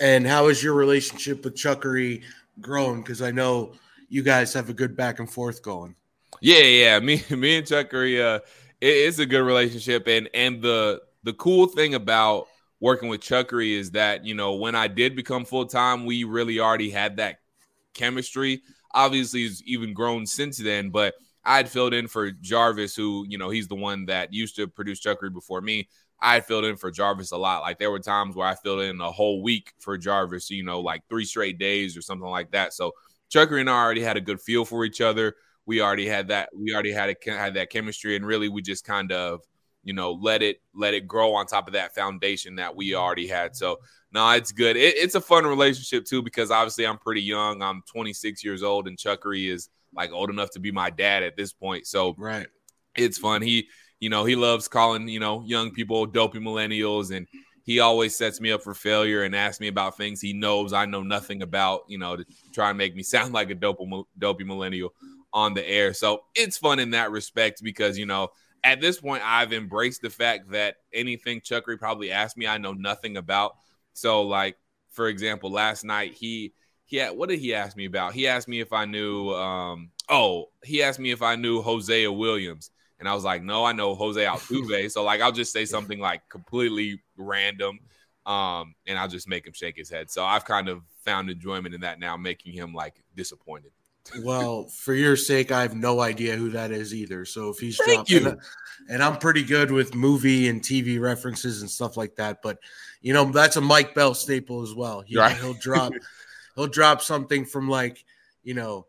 And 0.00 0.26
how 0.26 0.48
is 0.48 0.60
your 0.60 0.74
relationship 0.74 1.44
with 1.44 1.54
Chuckery 1.54 2.24
grown? 2.60 3.00
Because 3.00 3.22
I 3.22 3.30
know 3.30 3.74
you 4.08 4.22
guys 4.22 4.52
have 4.54 4.68
a 4.68 4.74
good 4.74 4.96
back 4.96 5.18
and 5.18 5.30
forth 5.30 5.62
going. 5.62 5.94
Yeah, 6.40 6.58
yeah. 6.58 6.98
Me, 7.00 7.22
me 7.30 7.58
and 7.58 7.66
Chuckery, 7.66 8.20
uh, 8.20 8.40
it, 8.80 8.86
it's 8.86 9.18
a 9.18 9.26
good 9.26 9.42
relationship, 9.42 10.06
and 10.06 10.28
and 10.34 10.62
the 10.62 11.00
the 11.22 11.32
cool 11.34 11.66
thing 11.66 11.94
about 11.94 12.48
working 12.80 13.08
with 13.08 13.20
Chuckery 13.20 13.72
is 13.72 13.92
that 13.92 14.24
you 14.24 14.34
know 14.34 14.54
when 14.54 14.74
I 14.74 14.88
did 14.88 15.16
become 15.16 15.44
full 15.44 15.66
time, 15.66 16.04
we 16.04 16.24
really 16.24 16.60
already 16.60 16.90
had 16.90 17.16
that 17.16 17.38
chemistry. 17.94 18.62
Obviously, 18.94 19.44
it's 19.44 19.62
even 19.64 19.94
grown 19.94 20.26
since 20.26 20.58
then, 20.58 20.90
but 20.90 21.14
I 21.44 21.56
had 21.56 21.68
filled 21.68 21.94
in 21.94 22.08
for 22.08 22.30
Jarvis, 22.30 22.94
who 22.94 23.24
you 23.28 23.38
know 23.38 23.50
he's 23.50 23.68
the 23.68 23.74
one 23.74 24.06
that 24.06 24.32
used 24.32 24.56
to 24.56 24.68
produce 24.68 25.00
Chuckery 25.00 25.32
before 25.32 25.60
me. 25.60 25.88
I 26.22 26.40
filled 26.40 26.64
in 26.64 26.76
for 26.76 26.92
Jarvis 26.92 27.32
a 27.32 27.36
lot. 27.36 27.62
Like 27.62 27.78
there 27.78 27.90
were 27.90 27.98
times 27.98 28.36
where 28.36 28.46
I 28.46 28.54
filled 28.54 28.82
in 28.82 29.00
a 29.00 29.10
whole 29.10 29.42
week 29.42 29.72
for 29.80 29.98
Jarvis, 29.98 30.50
you 30.50 30.62
know, 30.62 30.80
like 30.80 31.02
three 31.10 31.24
straight 31.24 31.58
days 31.58 31.96
or 31.96 32.00
something 32.00 32.28
like 32.28 32.52
that. 32.52 32.72
So 32.72 32.92
Chuckery 33.28 33.60
and 33.60 33.68
I 33.68 33.74
already 33.74 34.02
had 34.02 34.16
a 34.16 34.20
good 34.20 34.40
feel 34.40 34.64
for 34.64 34.84
each 34.84 35.00
other. 35.00 35.34
We 35.66 35.80
already 35.80 36.06
had 36.06 36.28
that. 36.28 36.50
We 36.54 36.72
already 36.72 36.92
had 36.92 37.10
a, 37.10 37.30
had 37.30 37.54
that 37.54 37.70
chemistry, 37.70 38.14
and 38.14 38.24
really, 38.26 38.48
we 38.48 38.62
just 38.62 38.84
kind 38.84 39.10
of, 39.10 39.40
you 39.82 39.94
know, 39.94 40.12
let 40.12 40.42
it 40.42 40.60
let 40.74 40.94
it 40.94 41.06
grow 41.06 41.34
on 41.34 41.46
top 41.46 41.66
of 41.66 41.74
that 41.74 41.94
foundation 41.94 42.56
that 42.56 42.74
we 42.74 42.94
already 42.94 43.26
had. 43.26 43.56
So 43.56 43.78
no, 44.12 44.28
it's 44.30 44.52
good. 44.52 44.76
It, 44.76 44.96
it's 44.96 45.14
a 45.14 45.20
fun 45.20 45.44
relationship 45.44 46.04
too 46.04 46.22
because 46.22 46.50
obviously 46.50 46.86
I'm 46.86 46.98
pretty 46.98 47.22
young. 47.22 47.62
I'm 47.62 47.82
26 47.90 48.44
years 48.44 48.62
old, 48.62 48.86
and 48.86 48.98
Chuckery 48.98 49.50
is 49.50 49.70
like 49.94 50.12
old 50.12 50.30
enough 50.30 50.50
to 50.50 50.60
be 50.60 50.70
my 50.72 50.90
dad 50.90 51.22
at 51.22 51.36
this 51.36 51.52
point. 51.52 51.86
So 51.86 52.14
right, 52.18 52.46
it's 52.96 53.18
fun. 53.18 53.42
He 53.42 53.68
you 54.02 54.08
know, 54.08 54.24
he 54.24 54.34
loves 54.34 54.66
calling, 54.66 55.06
you 55.06 55.20
know, 55.20 55.44
young 55.46 55.70
people 55.70 56.06
dopey 56.06 56.40
millennials 56.40 57.14
and 57.16 57.28
he 57.62 57.78
always 57.78 58.16
sets 58.16 58.40
me 58.40 58.50
up 58.50 58.60
for 58.60 58.74
failure 58.74 59.22
and 59.22 59.36
asks 59.36 59.60
me 59.60 59.68
about 59.68 59.96
things 59.96 60.20
he 60.20 60.32
knows 60.32 60.72
I 60.72 60.86
know 60.86 61.04
nothing 61.04 61.40
about, 61.40 61.82
you 61.86 61.98
know, 61.98 62.16
to 62.16 62.24
try 62.52 62.70
and 62.70 62.76
make 62.76 62.96
me 62.96 63.02
sound 63.04 63.32
like 63.32 63.50
a 63.50 63.54
dopey, 63.54 63.88
dopey 64.18 64.42
millennial 64.42 64.92
on 65.32 65.54
the 65.54 65.64
air. 65.64 65.94
So 65.94 66.24
it's 66.34 66.58
fun 66.58 66.80
in 66.80 66.90
that 66.90 67.12
respect 67.12 67.62
because, 67.62 67.96
you 67.96 68.04
know, 68.04 68.32
at 68.64 68.80
this 68.80 69.00
point, 69.00 69.22
I've 69.24 69.52
embraced 69.52 70.02
the 70.02 70.10
fact 70.10 70.50
that 70.50 70.78
anything 70.92 71.40
Chuckery 71.40 71.78
probably 71.78 72.10
asked 72.10 72.36
me, 72.36 72.48
I 72.48 72.58
know 72.58 72.72
nothing 72.72 73.16
about. 73.16 73.54
So, 73.92 74.22
like, 74.22 74.56
for 74.90 75.06
example, 75.06 75.52
last 75.52 75.84
night 75.84 76.14
he 76.14 76.54
he 76.86 76.96
had 76.96 77.16
what 77.16 77.28
did 77.28 77.38
he 77.38 77.54
ask 77.54 77.76
me 77.76 77.84
about? 77.84 78.14
He 78.14 78.26
asked 78.26 78.48
me 78.48 78.58
if 78.58 78.72
I 78.72 78.84
knew 78.84 79.30
um 79.30 79.90
oh, 80.08 80.46
he 80.64 80.82
asked 80.82 80.98
me 80.98 81.12
if 81.12 81.22
I 81.22 81.36
knew 81.36 81.62
Hosea 81.62 82.10
Williams. 82.10 82.71
And 83.02 83.08
I 83.08 83.14
was 83.14 83.24
like, 83.24 83.42
no, 83.42 83.64
I 83.64 83.72
know 83.72 83.96
Jose 83.96 84.24
Altuve. 84.24 84.88
so 84.92 85.02
like 85.02 85.20
I'll 85.20 85.32
just 85.32 85.52
say 85.52 85.64
something 85.64 85.98
like 85.98 86.28
completely 86.28 87.02
random. 87.16 87.80
Um, 88.24 88.76
and 88.86 88.96
I'll 88.96 89.08
just 89.08 89.26
make 89.26 89.44
him 89.44 89.52
shake 89.52 89.76
his 89.76 89.90
head. 89.90 90.08
So 90.08 90.24
I've 90.24 90.44
kind 90.44 90.68
of 90.68 90.82
found 91.04 91.28
enjoyment 91.28 91.74
in 91.74 91.80
that 91.80 91.98
now, 91.98 92.16
making 92.16 92.52
him 92.52 92.72
like 92.72 93.02
disappointed. 93.16 93.72
well, 94.22 94.68
for 94.68 94.94
your 94.94 95.16
sake, 95.16 95.50
I 95.50 95.62
have 95.62 95.74
no 95.74 95.98
idea 95.98 96.36
who 96.36 96.50
that 96.50 96.70
is 96.70 96.94
either. 96.94 97.24
So 97.24 97.48
if 97.48 97.58
he's 97.58 97.76
Thank 97.84 98.06
dropping, 98.06 98.28
and, 98.28 98.40
and 98.88 99.02
I'm 99.02 99.18
pretty 99.18 99.42
good 99.42 99.72
with 99.72 99.96
movie 99.96 100.48
and 100.48 100.62
TV 100.62 101.00
references 101.00 101.60
and 101.60 101.68
stuff 101.68 101.96
like 101.96 102.14
that, 102.16 102.40
but 102.40 102.58
you 103.00 103.12
know 103.12 103.24
that's 103.24 103.56
a 103.56 103.60
Mike 103.60 103.96
Bell 103.96 104.14
staple 104.14 104.62
as 104.62 104.76
well. 104.76 105.00
He, 105.00 105.18
right. 105.18 105.36
He'll 105.36 105.54
drop, 105.54 105.92
he'll 106.54 106.68
drop 106.68 107.02
something 107.02 107.44
from 107.46 107.68
like 107.68 108.04
you 108.44 108.54
know 108.54 108.86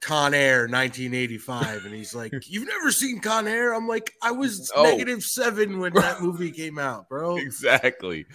Con 0.00 0.32
Air 0.32 0.60
1985, 0.60 1.84
and 1.84 1.94
he's 1.94 2.14
like, 2.14 2.32
"You've 2.48 2.66
never 2.66 2.90
seen 2.90 3.20
Con 3.20 3.46
Air?" 3.46 3.74
I'm 3.74 3.86
like, 3.86 4.14
"I 4.22 4.30
was 4.30 4.70
oh. 4.76 4.82
negative 4.82 5.22
seven 5.22 5.78
when 5.78 5.92
that 5.94 6.22
movie 6.22 6.50
came 6.50 6.78
out, 6.78 7.08
bro." 7.08 7.36
Exactly. 7.36 8.26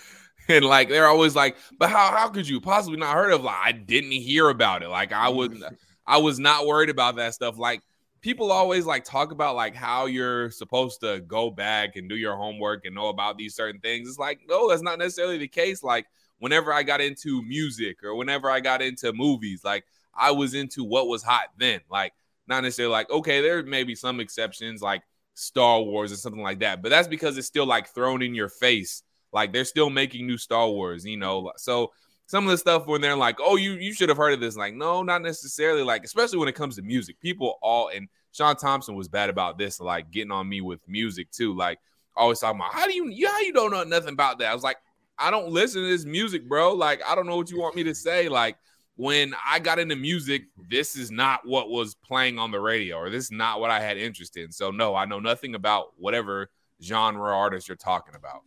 And 0.48 0.63
like 0.63 0.89
they're 0.89 1.07
always 1.07 1.36
like, 1.36 1.57
"But 1.79 1.89
how 1.89 2.12
how 2.15 2.29
could 2.29 2.48
you 2.48 2.62
possibly 2.62 3.00
not 3.00 3.15
heard 3.15 3.31
of?" 3.34 3.43
Like 3.43 3.57
I 3.63 3.72
didn't 3.72 4.12
hear 4.12 4.50
about 4.50 4.84
it. 4.84 4.89
Like 4.89 5.12
I 5.12 5.27
would, 5.27 5.62
I 6.07 6.17
was 6.17 6.38
not 6.39 6.67
worried 6.67 6.89
about 6.89 7.15
that 7.15 7.34
stuff. 7.34 7.57
Like 7.57 7.81
people 8.22 8.51
always 8.51 8.86
like 8.86 9.03
talk 9.03 9.31
about 9.31 9.55
like 9.55 9.75
how 9.75 10.05
you're 10.05 10.51
supposed 10.51 11.00
to 11.01 11.22
go 11.22 11.50
back 11.50 11.95
and 11.95 12.07
do 12.07 12.15
your 12.15 12.36
homework 12.36 12.86
and 12.86 12.93
know 12.93 13.07
about 13.07 13.39
these 13.39 13.55
certain 13.55 13.81
things. 13.81 14.07
It's 14.07 14.19
like 14.19 14.41
no, 14.48 14.69
that's 14.69 14.84
not 14.84 15.00
necessarily 15.00 15.39
the 15.39 15.48
case. 15.48 15.81
Like 15.81 16.05
whenever 16.38 16.72
I 16.72 16.84
got 16.84 17.01
into 17.01 17.41
music 17.41 18.03
or 18.03 18.13
whenever 18.15 18.51
I 18.51 18.60
got 18.60 18.84
into 18.84 19.13
movies, 19.13 19.62
like 19.63 19.84
I 20.15 20.31
was 20.31 20.53
into 20.53 20.84
what 20.84 21.07
was 21.07 21.24
hot 21.24 21.48
then. 21.57 21.81
Like, 21.89 22.13
not 22.48 22.62
necessarily 22.62 22.91
like, 22.91 23.10
okay, 23.10 23.41
there 23.41 23.63
may 23.63 23.84
be 23.84 23.95
some 23.95 24.19
exceptions 24.19 24.81
like 24.81 25.03
Star 25.34 25.81
Wars 25.81 26.12
or 26.12 26.15
something 26.15 26.41
like 26.41 26.60
that, 26.60 26.81
but 26.81 26.89
that's 26.89 27.07
because 27.07 27.38
it's 27.38 27.48
still 27.48 27.65
like 27.65 27.88
thrown 27.93 28.22
in 28.22 28.36
your 28.36 28.50
face. 28.50 29.03
Like 29.34 29.51
they're 29.51 29.65
still 29.65 29.89
making 29.89 30.27
new 30.27 30.38
Star 30.38 30.69
Wars, 30.69 31.05
you 31.05 31.17
know. 31.17 31.51
So 31.57 31.91
some 32.27 32.45
of 32.45 32.51
the 32.51 32.57
stuff 32.57 32.88
when 32.88 33.01
they're 33.01 33.15
like, 33.15 33.38
oh, 33.39 33.55
you 33.55 33.74
you 33.74 33.93
should 33.93 34.10
have 34.10 34.17
heard 34.17 34.34
of 34.34 34.39
this. 34.39 34.55
Like, 34.55 34.74
no, 34.74 35.03
not 35.03 35.22
necessarily. 35.22 35.84
Like, 35.84 36.03
especially 36.03 36.39
when 36.39 36.48
it 36.48 36.55
comes 36.55 36.75
to 36.77 36.81
music, 36.81 37.19
people 37.19 37.57
all 37.62 37.89
and 37.89 38.07
Sean 38.31 38.55
Thompson 38.55 38.95
was 38.95 39.07
bad 39.07 39.29
about 39.29 39.57
this, 39.57 39.79
like 39.79 40.12
getting 40.12 40.31
on 40.31 40.48
me 40.48 40.62
with 40.62 40.79
music 40.88 41.31
too. 41.31 41.55
Like, 41.55 41.79
always 42.15 42.39
talking 42.39 42.60
about 42.60 42.74
how 42.74 42.86
do 42.86 42.93
you, 42.93 43.07
yeah, 43.10 43.39
you 43.39 43.53
don't 43.53 43.72
know 43.72 43.84
nothing 43.84 44.13
about 44.13 44.39
that. 44.39 44.51
I 44.51 44.53
was 44.53 44.63
like, 44.63 44.77
I 45.17 45.31
don't 45.31 45.50
listen 45.50 45.81
to 45.81 45.88
this 45.88 46.05
music, 46.05 46.48
bro. 46.48 46.74
Like, 46.74 47.01
I 47.05 47.15
don't 47.15 47.27
know 47.27 47.38
what 47.38 47.50
you 47.50 47.60
want 47.60 47.75
me 47.75 47.84
to 47.84 47.95
say. 47.95 48.27
Like, 48.27 48.57
when 48.96 49.36
I 49.46 49.60
got 49.60 49.80
into 49.80 49.96
music, 49.96 50.46
this 50.70 50.96
is 50.96 51.12
not 51.12 51.46
what 51.46 51.70
was 51.70 51.96
playing 51.96 52.40
on 52.40 52.52
the 52.52 52.60
radio, 52.60 52.98
or 52.98 53.10
this 53.10 53.25
is 53.25 53.32
not 53.32 53.60
what 53.60 53.70
I 53.70 53.80
had 53.80 53.98
interest 53.98 54.38
in. 54.38 54.52
So, 54.52 54.72
no, 54.72 54.96
I 54.96 55.06
know 55.06 55.20
nothing 55.20 55.56
about 55.56 55.94
whatever 55.98 56.50
genre 56.82 57.36
artist 57.36 57.68
you're 57.68 57.75
talking 57.75 58.16
about. 58.16 58.42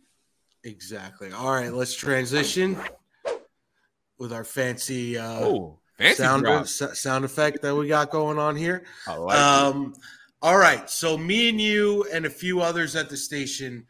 Exactly. 0.63 1.31
All 1.31 1.51
right, 1.51 1.71
let's 1.71 1.95
transition 1.95 2.77
with 4.17 4.33
our 4.33 4.43
fancy, 4.43 5.17
uh, 5.17 5.39
oh, 5.39 5.79
fancy 5.97 6.23
sound, 6.23 6.67
sound 6.67 7.25
effect 7.25 7.61
that 7.61 7.75
we 7.75 7.87
got 7.87 8.09
going 8.09 8.39
on 8.39 8.55
here. 8.55 8.83
I 9.07 9.15
like 9.15 9.37
um, 9.37 9.93
all 10.41 10.57
right, 10.57 10.89
so 10.89 11.17
me 11.17 11.49
and 11.49 11.61
you 11.61 12.05
and 12.11 12.25
a 12.25 12.29
few 12.29 12.61
others 12.61 12.95
at 12.95 13.09
the 13.09 13.17
station 13.17 13.85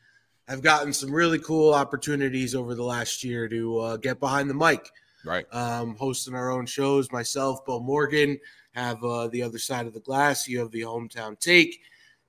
have 0.47 0.61
gotten 0.61 0.91
some 0.91 1.11
really 1.11 1.39
cool 1.39 1.73
opportunities 1.73 2.53
over 2.53 2.75
the 2.75 2.83
last 2.83 3.23
year 3.23 3.47
to 3.47 3.79
uh, 3.79 3.97
get 3.97 4.19
behind 4.19 4.49
the 4.49 4.53
mic 4.55 4.89
right? 5.25 5.45
Um, 5.53 5.95
hosting 5.95 6.35
our 6.35 6.51
own 6.51 6.65
shows. 6.65 7.11
Myself, 7.11 7.65
Bo 7.65 7.79
Morgan, 7.79 8.39
have 8.71 9.03
uh, 9.03 9.27
the 9.27 9.43
other 9.43 9.59
side 9.59 9.87
of 9.87 9.93
the 9.93 9.99
glass. 9.99 10.47
You 10.47 10.59
have 10.59 10.71
the 10.71 10.81
hometown 10.81 11.39
take. 11.39 11.81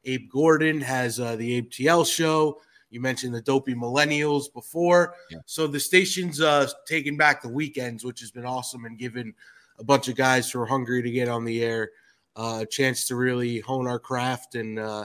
Abe 0.04 0.30
Gordon 0.30 0.80
has 0.80 1.20
uh, 1.20 1.36
the 1.36 1.54
Abe 1.56 1.70
TL 1.70 2.10
show. 2.10 2.60
You 2.90 3.00
mentioned 3.00 3.34
the 3.34 3.42
dopey 3.42 3.74
millennials 3.74 4.52
before. 4.52 5.14
Yeah. 5.30 5.38
So 5.46 5.66
the 5.66 5.78
station's 5.78 6.40
uh, 6.40 6.68
taking 6.86 7.16
back 7.16 7.42
the 7.42 7.48
weekends, 7.48 8.04
which 8.04 8.20
has 8.20 8.30
been 8.30 8.46
awesome 8.46 8.84
and 8.84 8.98
given 8.98 9.34
a 9.78 9.84
bunch 9.84 10.08
of 10.08 10.16
guys 10.16 10.50
who 10.50 10.60
are 10.60 10.66
hungry 10.66 11.02
to 11.02 11.10
get 11.10 11.28
on 11.28 11.44
the 11.44 11.62
air 11.62 11.90
uh, 12.36 12.60
a 12.62 12.66
chance 12.66 13.06
to 13.06 13.16
really 13.16 13.60
hone 13.60 13.86
our 13.86 13.98
craft 13.98 14.54
and 14.54 14.78
uh, 14.78 15.04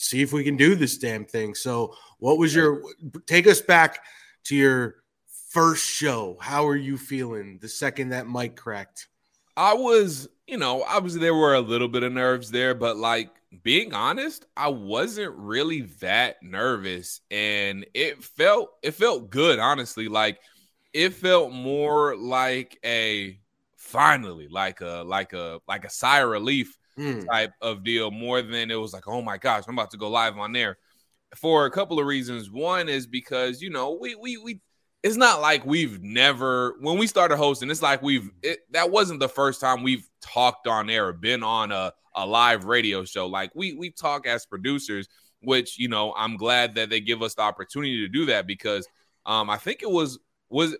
see 0.00 0.22
if 0.22 0.32
we 0.32 0.42
can 0.42 0.56
do 0.56 0.74
this 0.74 0.96
damn 0.96 1.24
thing. 1.24 1.54
So, 1.54 1.94
what 2.18 2.38
was 2.38 2.54
your 2.54 2.82
take 3.26 3.46
us 3.46 3.60
back 3.60 4.02
to 4.44 4.56
your 4.56 4.96
first 5.50 5.88
show? 5.88 6.36
How 6.40 6.66
are 6.66 6.76
you 6.76 6.96
feeling 6.96 7.58
the 7.60 7.68
second 7.68 8.10
that 8.10 8.28
mic 8.28 8.56
cracked? 8.56 9.08
I 9.56 9.74
was, 9.74 10.28
you 10.46 10.56
know, 10.56 10.82
obviously 10.84 11.20
there 11.20 11.34
were 11.34 11.54
a 11.54 11.60
little 11.60 11.88
bit 11.88 12.02
of 12.02 12.12
nerves 12.12 12.50
there, 12.50 12.74
but 12.74 12.96
like 12.96 13.30
being 13.62 13.92
honest, 13.92 14.46
I 14.56 14.68
wasn't 14.68 15.34
really 15.36 15.82
that 16.00 16.42
nervous 16.42 17.20
and 17.30 17.84
it 17.94 18.24
felt 18.24 18.70
it 18.82 18.92
felt 18.92 19.30
good, 19.30 19.58
honestly. 19.58 20.08
Like 20.08 20.40
it 20.94 21.10
felt 21.10 21.52
more 21.52 22.16
like 22.16 22.78
a 22.84 23.38
finally, 23.76 24.48
like 24.48 24.80
a 24.80 25.02
like 25.06 25.34
a 25.34 25.60
like 25.68 25.84
a 25.84 25.90
sigh 25.90 26.20
of 26.20 26.30
relief 26.30 26.78
mm. 27.00 27.26
type 27.26 27.52
of 27.60 27.82
deal 27.84 28.10
more 28.10 28.42
than 28.42 28.70
it 28.70 28.74
was 28.74 28.92
like, 28.92 29.08
oh 29.08 29.22
my 29.22 29.38
gosh, 29.38 29.64
I'm 29.66 29.74
about 29.74 29.90
to 29.92 29.96
go 29.96 30.08
live 30.10 30.38
on 30.38 30.52
there. 30.52 30.78
For 31.36 31.66
a 31.66 31.70
couple 31.70 32.00
of 32.00 32.06
reasons. 32.06 32.50
One 32.50 32.88
is 32.88 33.06
because 33.06 33.62
you 33.62 33.70
know 33.70 33.96
we 34.00 34.16
we 34.16 34.36
we 34.36 34.60
it's 35.02 35.16
not 35.16 35.40
like 35.40 35.64
we've 35.64 36.02
never 36.02 36.76
when 36.80 36.98
we 36.98 37.06
started 37.06 37.36
hosting 37.36 37.70
it's 37.70 37.82
like 37.82 38.02
we've 38.02 38.30
it, 38.42 38.60
that 38.70 38.90
wasn't 38.90 39.20
the 39.20 39.28
first 39.28 39.60
time 39.60 39.82
we've 39.82 40.06
talked 40.20 40.66
on 40.66 40.90
air 40.90 41.08
or 41.08 41.12
been 41.12 41.42
on 41.42 41.72
a, 41.72 41.92
a 42.14 42.26
live 42.26 42.64
radio 42.64 43.04
show 43.04 43.26
like 43.26 43.50
we 43.54 43.72
we 43.74 43.90
talk 43.90 44.26
as 44.26 44.44
producers 44.44 45.08
which 45.42 45.78
you 45.78 45.88
know 45.88 46.12
i'm 46.16 46.36
glad 46.36 46.74
that 46.74 46.90
they 46.90 47.00
give 47.00 47.22
us 47.22 47.34
the 47.34 47.42
opportunity 47.42 47.98
to 47.98 48.08
do 48.08 48.26
that 48.26 48.46
because 48.46 48.86
um 49.26 49.48
i 49.48 49.56
think 49.56 49.82
it 49.82 49.90
was 49.90 50.18
was 50.50 50.76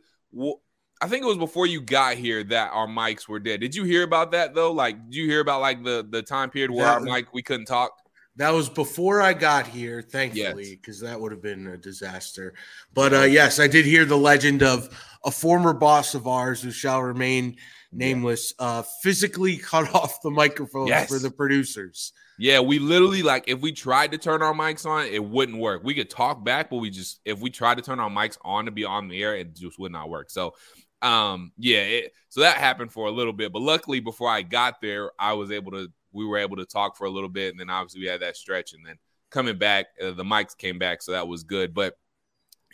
I 1.01 1.09
think 1.09 1.23
it 1.23 1.27
was 1.27 1.39
before 1.39 1.67
you 1.67 1.81
got 1.81 2.17
here 2.17 2.45
that 2.45 2.73
our 2.73 2.87
mics 2.87 3.27
were 3.27 3.39
dead. 3.39 3.61
Did 3.61 3.75
you 3.75 3.85
hear 3.85 4.03
about 4.03 4.33
that 4.33 4.55
though? 4.55 4.73
Like, 4.73 5.03
did 5.07 5.15
you 5.15 5.27
hear 5.27 5.41
about 5.41 5.61
like 5.61 5.83
the 5.83 6.07
the 6.09 6.23
time 6.23 6.51
period 6.51 6.71
where 6.71 6.85
that, 6.85 6.95
our 6.95 7.01
mic 7.01 7.33
we 7.33 7.43
couldn't 7.43 7.67
talk? 7.67 7.93
That 8.37 8.51
was 8.51 8.69
before 8.69 9.21
I 9.21 9.33
got 9.33 9.67
here, 9.67 10.03
thankfully, 10.03 10.77
because 10.77 11.03
yes. 11.03 11.11
that 11.11 11.21
would 11.21 11.33
have 11.33 11.43
been 11.43 11.67
a 11.67 11.77
disaster. 11.77 12.55
But 12.95 13.13
uh, 13.13 13.23
yes, 13.23 13.59
I 13.59 13.67
did 13.67 13.85
hear 13.85 14.05
the 14.05 14.17
legend 14.17 14.63
of 14.63 14.89
a 15.25 15.31
former 15.31 15.73
boss 15.73 16.15
of 16.15 16.27
ours 16.27 16.63
who 16.63 16.71
shall 16.71 17.03
remain 17.03 17.57
nameless, 17.93 18.55
uh, 18.59 18.83
physically 19.03 19.57
cut 19.59 19.95
off 19.95 20.23
the 20.23 20.31
microphones 20.31 20.89
yes. 20.89 21.09
for 21.09 21.19
the 21.19 21.31
producers. 21.31 22.13
Yeah, 22.39 22.61
we 22.61 22.79
literally 22.79 23.23
like 23.23 23.45
if 23.49 23.61
we 23.61 23.73
tried 23.73 24.13
to 24.13 24.19
turn 24.19 24.43
our 24.43 24.55
mics 24.55 24.87
on, 24.87 25.07
it 25.07 25.23
wouldn't 25.23 25.59
work. 25.59 25.83
We 25.85 25.93
could 25.93 26.09
talk 26.09 26.43
back, 26.43 26.71
but 26.71 26.77
we 26.77 26.89
just 26.89 27.21
if 27.27 27.41
we 27.41 27.51
tried 27.51 27.77
to 27.77 27.83
turn 27.83 28.01
our 28.01 28.09
mics 28.09 28.39
on 28.43 28.65
to 28.65 28.71
be 28.71 28.85
on 28.85 29.09
the 29.09 29.23
air, 29.23 29.37
it 29.37 29.55
just 29.55 29.79
would 29.79 29.93
not 29.93 30.09
work. 30.09 30.31
So 30.31 30.55
um 31.03 31.53
yeah 31.57 31.81
it, 31.81 32.13
so 32.29 32.41
that 32.41 32.57
happened 32.57 32.93
for 32.93 33.07
a 33.07 33.11
little 33.11 33.33
bit 33.33 33.53
but 33.53 33.63
luckily 33.63 34.01
before 34.01 34.29
i 34.29 34.43
got 34.43 34.81
there 34.81 35.11
i 35.19 35.33
was 35.33 35.51
able 35.51 35.73
to 35.73 35.89
we 36.13 36.27
were 36.27 36.39
able 36.39 36.57
to 36.57 36.67
talk 36.67 36.97
for 36.97 37.07
a 37.07 37.11
little 37.11 37.29
bit 37.29 37.51
and 37.51 37.61
then 37.61 37.71
obviously 37.71 38.01
we 38.01 38.07
had 38.07 38.21
that 38.21 38.37
stretch 38.37 38.73
and 38.75 38.85
then 38.85 38.97
coming 39.31 39.57
back 39.57 39.87
uh, 40.03 40.11
the 40.11 40.25
mics 40.25 40.57
came 40.57 40.79
back 40.79 41.03
so 41.03 41.13
that 41.13 41.27
was 41.27 41.45
good 41.45 41.73
but 41.73 41.95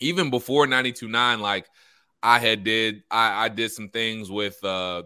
even 0.01 0.31
before 0.31 0.67
92.9 0.67 1.41
like 1.41 1.67
i 2.23 2.39
had 2.39 2.65
did 2.65 3.03
i 3.11 3.45
i 3.45 3.49
did 3.49 3.71
some 3.71 3.89
things 3.89 4.31
with 4.31 4.63
uh 4.65 5.03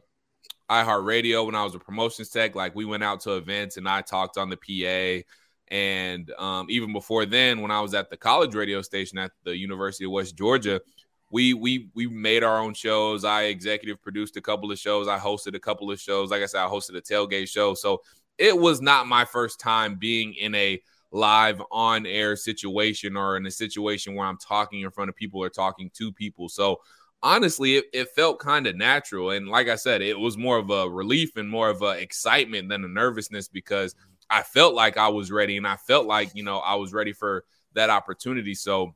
iHeartRadio 0.71 1.47
when 1.47 1.55
I 1.55 1.65
was 1.65 1.75
a 1.75 1.79
promotions 1.79 2.29
tech. 2.31 2.55
Like 2.55 2.75
we 2.75 2.85
went 2.85 3.03
out 3.03 3.21
to 3.21 3.37
events 3.37 3.77
and 3.77 3.89
I 3.89 4.03
talked 4.03 4.39
on 4.39 4.51
the 4.51 4.57
PA 4.57 5.27
And 5.69 6.31
um, 6.39 6.67
even 6.71 6.93
before 6.93 7.27
then, 7.27 7.61
when 7.61 7.71
I 7.71 7.81
was 7.81 7.95
at 7.95 8.11
the 8.11 8.17
college 8.17 8.55
radio 8.55 8.83
station 8.83 9.19
at 9.19 9.33
the 9.45 9.57
University 9.57 10.05
of 10.05 10.13
West 10.13 10.37
Georgia, 10.37 10.81
we 11.31 11.55
we 11.55 11.89
we 11.95 12.07
made 12.09 12.43
our 12.43 12.59
own 12.59 12.75
shows. 12.75 13.25
I 13.25 13.45
executive 13.45 14.03
produced 14.03 14.37
a 14.37 14.41
couple 14.41 14.71
of 14.71 14.79
shows. 14.79 15.09
I 15.09 15.19
hosted 15.19 15.55
a 15.55 15.61
couple 15.61 15.91
of 15.91 16.01
shows. 16.01 16.31
Like 16.31 16.43
I 16.43 16.47
said, 16.47 16.65
I 16.65 16.69
hosted 16.69 16.97
a 16.97 17.01
tailgate 17.01 17.49
show. 17.49 17.75
So 17.75 18.03
it 18.39 18.57
was 18.57 18.81
not 18.81 19.07
my 19.07 19.25
first 19.25 19.61
time 19.61 19.97
being 19.97 20.35
in 20.35 20.55
a 20.55 20.81
live 21.13 21.61
on 21.71 22.07
air 22.07 22.37
situation 22.37 23.17
or 23.17 23.37
in 23.37 23.47
a 23.47 23.51
situation 23.51 24.15
where 24.15 24.27
I'm 24.27 24.39
talking 24.39 24.81
in 24.81 24.91
front 24.91 25.09
of 25.09 25.17
people 25.17 25.43
or 25.43 25.51
talking 25.51 25.91
to 25.95 26.13
people. 26.13 26.49
So 26.49 26.81
honestly, 27.23 27.77
it, 27.77 27.85
it 27.93 28.09
felt 28.11 28.39
kind 28.39 28.67
of 28.67 28.77
natural. 28.77 29.31
And 29.31 29.49
like 29.49 29.69
I 29.69 29.77
said, 29.77 30.03
it 30.03 30.19
was 30.19 30.39
more 30.39 30.59
of 30.59 30.71
a 30.71 30.89
relief 30.89 31.37
and 31.37 31.49
more 31.49 31.69
of 31.69 31.83
a 31.83 31.91
excitement 32.01 32.69
than 32.69 32.85
a 32.85 32.89
nervousness 32.89 33.49
because 33.49 33.95
I 34.31 34.43
felt 34.43 34.75
like 34.75 34.97
I 34.97 35.09
was 35.09 35.31
ready 35.33 35.57
and 35.57 35.67
I 35.67 35.77
felt 35.77 36.07
like, 36.07 36.31
you 36.35 36.45
know, 36.45 36.59
I 36.59 36.77
was 36.77 36.93
ready 36.93 37.13
for 37.13 37.45
that 37.75 37.91
opportunity. 37.91 38.55
So 38.55 38.95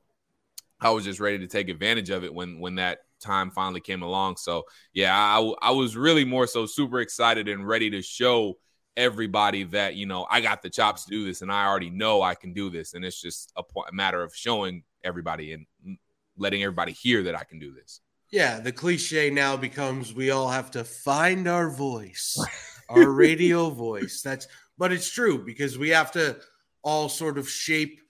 I 0.81 0.91
was 0.91 1.05
just 1.05 1.21
ready 1.21 1.39
to 1.39 1.47
take 1.47 1.69
advantage 1.69 2.11
of 2.11 2.25
it 2.25 2.35
when 2.35 2.59
when 2.61 2.77
that 2.77 2.99
time 3.21 3.51
finally 3.51 3.81
came 3.81 4.03
along. 4.03 4.37
So 4.37 4.65
yeah, 4.93 5.17
I, 5.17 5.53
I 5.63 5.71
was 5.71 5.97
really 5.97 6.25
more 6.25 6.47
so 6.47 6.67
super 6.67 7.01
excited 7.01 7.49
and 7.49 7.67
ready 7.67 7.91
to 7.91 8.03
show 8.03 8.59
everybody 8.97 9.65
that 9.65 9.97
you 9.97 10.07
know 10.07 10.27
I 10.31 10.41
got 10.41 10.63
the 10.63 10.71
chops 10.71 11.05
to 11.05 11.11
do 11.11 11.25
this, 11.25 11.43
and 11.43 11.51
I 11.51 11.67
already 11.67 11.91
know 11.91 12.23
I 12.23 12.35
can 12.35 12.53
do 12.53 12.71
this, 12.71 12.95
and 12.95 13.05
it's 13.05 13.21
just 13.21 13.53
a, 13.57 13.63
a 13.89 13.93
matter 13.93 14.23
of 14.23 14.35
showing 14.35 14.85
everybody 15.03 15.53
and 15.53 15.67
letting 16.37 16.63
everybody 16.63 16.93
hear 16.93 17.23
that 17.25 17.37
I 17.37 17.45
can 17.45 17.59
do 17.59 17.73
this. 17.73 18.01
Yeah, 18.31 18.59
the 18.59 18.73
cliche 18.73 19.31
now 19.31 19.57
becomes 19.57 20.15
we 20.15 20.31
all 20.31 20.49
have 20.49 20.71
to 20.73 20.85
find 20.85 21.47
our 21.47 21.71
voice, 21.71 22.37
our 22.89 23.11
radio 23.11 23.71
voice. 23.71 24.23
That's 24.23 24.49
but 24.77 24.93
it's 24.93 25.11
true 25.11 25.45
because 25.45 25.79
we 25.79 25.91
have 25.91 26.11
to 26.13 26.37
all 26.83 27.09
sort 27.09 27.39
of 27.39 27.49
shape, 27.49 28.01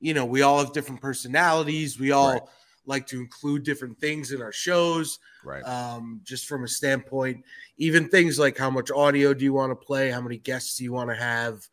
you 0.00 0.14
know, 0.14 0.24
we 0.24 0.42
all 0.42 0.58
have 0.58 0.72
different 0.72 1.00
personalities. 1.00 1.98
We 1.98 2.12
all 2.12 2.32
right. 2.32 2.42
like 2.86 3.06
to 3.08 3.20
include 3.20 3.64
different 3.64 3.98
things 3.98 4.32
in 4.32 4.42
our 4.42 4.52
shows. 4.52 5.18
Right. 5.44 5.62
Um, 5.62 6.20
just 6.24 6.46
from 6.46 6.64
a 6.64 6.68
standpoint, 6.68 7.44
even 7.76 8.08
things 8.08 8.38
like 8.38 8.56
how 8.56 8.70
much 8.70 8.90
audio 8.90 9.34
do 9.34 9.44
you 9.44 9.52
want 9.52 9.70
to 9.70 9.86
play? 9.86 10.10
How 10.10 10.20
many 10.20 10.38
guests 10.38 10.78
do 10.78 10.84
you 10.84 10.92
want 10.92 11.10
to 11.10 11.16
have? 11.16 11.66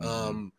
Mm-hmm. 0.00 0.06
Um, 0.06 0.52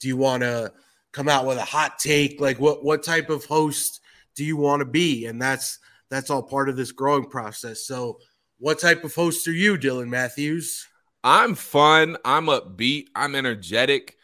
do 0.00 0.08
you 0.08 0.16
want 0.16 0.42
to 0.42 0.72
come 1.12 1.28
out 1.28 1.46
with 1.46 1.58
a 1.58 1.64
hot 1.64 1.98
take? 1.98 2.40
Like 2.40 2.58
what 2.58 2.84
what 2.84 3.02
type 3.02 3.30
of 3.30 3.44
host 3.44 4.00
do 4.34 4.44
you 4.44 4.56
want 4.56 4.80
to 4.80 4.86
be? 4.86 5.26
And 5.26 5.40
that's 5.40 5.78
that's 6.08 6.30
all 6.30 6.42
part 6.42 6.68
of 6.68 6.76
this 6.76 6.92
growing 6.92 7.26
process. 7.26 7.86
So 7.86 8.20
what 8.58 8.78
type 8.78 9.04
of 9.04 9.14
host 9.14 9.46
are 9.48 9.52
you, 9.52 9.76
Dylan 9.76 10.08
Matthews? 10.08 10.86
I'm 11.22 11.54
fun. 11.54 12.16
I'm 12.24 12.46
upbeat. 12.46 13.06
I'm 13.14 13.34
energetic. 13.34 14.16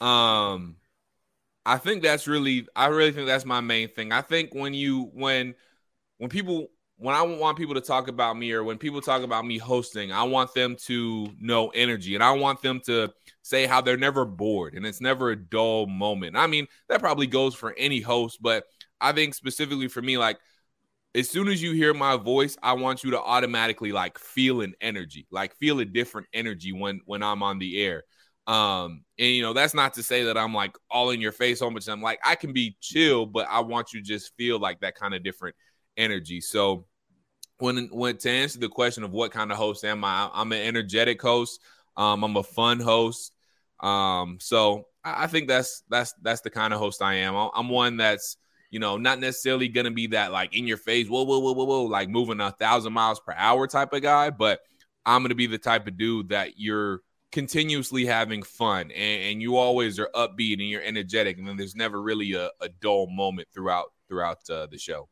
Um, 0.00 0.76
I 1.64 1.78
think 1.78 2.02
that's 2.02 2.26
really, 2.26 2.66
I 2.74 2.86
really 2.86 3.12
think 3.12 3.26
that's 3.26 3.44
my 3.44 3.60
main 3.60 3.88
thing. 3.88 4.12
I 4.12 4.20
think 4.22 4.54
when 4.54 4.74
you, 4.74 5.10
when, 5.14 5.54
when 6.18 6.28
people, 6.28 6.68
when 6.96 7.14
I 7.14 7.22
want 7.22 7.58
people 7.58 7.74
to 7.74 7.80
talk 7.80 8.08
about 8.08 8.36
me 8.36 8.52
or 8.52 8.62
when 8.64 8.78
people 8.78 9.00
talk 9.00 9.22
about 9.22 9.44
me 9.44 9.58
hosting, 9.58 10.12
I 10.12 10.24
want 10.24 10.54
them 10.54 10.76
to 10.86 11.28
know 11.40 11.68
energy 11.68 12.14
and 12.14 12.22
I 12.22 12.32
want 12.32 12.62
them 12.62 12.80
to 12.86 13.12
say 13.42 13.66
how 13.66 13.80
they're 13.80 13.96
never 13.96 14.24
bored 14.24 14.74
and 14.74 14.86
it's 14.86 15.00
never 15.00 15.30
a 15.30 15.36
dull 15.36 15.86
moment. 15.86 16.36
I 16.36 16.46
mean, 16.46 16.66
that 16.88 17.00
probably 17.00 17.26
goes 17.26 17.54
for 17.54 17.74
any 17.76 18.00
host, 18.00 18.38
but 18.40 18.64
I 19.00 19.12
think 19.12 19.34
specifically 19.34 19.88
for 19.88 20.02
me, 20.02 20.18
like 20.18 20.38
as 21.14 21.28
soon 21.28 21.48
as 21.48 21.62
you 21.62 21.72
hear 21.72 21.92
my 21.92 22.16
voice, 22.16 22.56
I 22.62 22.72
want 22.74 23.04
you 23.04 23.10
to 23.12 23.20
automatically 23.20 23.92
like 23.92 24.18
feel 24.18 24.60
an 24.62 24.74
energy, 24.80 25.26
like 25.30 25.54
feel 25.56 25.80
a 25.80 25.84
different 25.84 26.28
energy 26.32 26.72
when 26.72 27.00
when 27.04 27.22
I'm 27.22 27.42
on 27.42 27.58
the 27.58 27.82
air. 27.82 28.04
Um, 28.46 29.04
and 29.18 29.28
you 29.28 29.42
know, 29.42 29.52
that's 29.52 29.74
not 29.74 29.94
to 29.94 30.02
say 30.02 30.24
that 30.24 30.36
I'm 30.36 30.54
like 30.54 30.76
all 30.90 31.10
in 31.10 31.20
your 31.20 31.32
face 31.32 31.62
all 31.62 31.70
much. 31.70 31.88
I'm 31.88 32.02
like, 32.02 32.20
I 32.24 32.34
can 32.34 32.52
be 32.52 32.76
chill, 32.80 33.26
but 33.26 33.46
I 33.48 33.60
want 33.60 33.92
you 33.92 34.00
to 34.00 34.06
just 34.06 34.34
feel 34.36 34.58
like 34.58 34.80
that 34.80 34.94
kind 34.94 35.14
of 35.14 35.22
different 35.22 35.56
energy. 35.96 36.40
So 36.40 36.86
when 37.58 37.88
when 37.92 38.16
to 38.18 38.30
answer 38.30 38.58
the 38.58 38.68
question 38.68 39.04
of 39.04 39.12
what 39.12 39.30
kind 39.30 39.52
of 39.52 39.58
host 39.58 39.84
am 39.84 40.04
I, 40.04 40.28
I'm 40.32 40.52
an 40.52 40.62
energetic 40.62 41.22
host. 41.22 41.60
Um, 41.96 42.24
I'm 42.24 42.36
a 42.36 42.42
fun 42.42 42.80
host. 42.80 43.32
Um, 43.80 44.38
so 44.40 44.86
I, 45.04 45.24
I 45.24 45.26
think 45.28 45.48
that's 45.48 45.82
that's 45.88 46.12
that's 46.22 46.40
the 46.40 46.50
kind 46.50 46.72
of 46.72 46.80
host 46.80 47.02
I 47.02 47.14
am. 47.14 47.34
I'm 47.54 47.68
one 47.68 47.96
that's 47.96 48.36
you 48.72 48.78
know, 48.78 48.96
not 48.96 49.20
necessarily 49.20 49.68
going 49.68 49.84
to 49.84 49.90
be 49.90 50.08
that 50.08 50.32
like 50.32 50.56
in 50.56 50.66
your 50.66 50.78
face, 50.78 51.06
whoa, 51.06 51.24
whoa, 51.24 51.38
whoa, 51.38 51.52
whoa, 51.52 51.64
whoa, 51.64 51.82
like 51.82 52.08
moving 52.08 52.40
a 52.40 52.50
thousand 52.52 52.94
miles 52.94 53.20
per 53.20 53.34
hour 53.36 53.66
type 53.66 53.92
of 53.92 54.00
guy. 54.00 54.30
But 54.30 54.60
I'm 55.04 55.20
going 55.20 55.28
to 55.28 55.34
be 55.34 55.46
the 55.46 55.58
type 55.58 55.86
of 55.86 55.98
dude 55.98 56.30
that 56.30 56.58
you're 56.58 57.02
continuously 57.32 58.06
having 58.06 58.42
fun 58.42 58.90
and, 58.92 59.22
and 59.22 59.42
you 59.42 59.56
always 59.56 59.98
are 59.98 60.10
upbeat 60.14 60.54
and 60.54 60.68
you're 60.68 60.82
energetic. 60.82 61.38
And 61.38 61.48
then 61.48 61.56
there's 61.56 61.74
never 61.74 62.00
really 62.00 62.34
a, 62.34 62.50
a 62.60 62.68
dull 62.80 63.08
moment 63.08 63.48
throughout 63.52 63.92
throughout 64.08 64.38
uh, 64.48 64.66
the 64.66 64.78
show. 64.78 65.08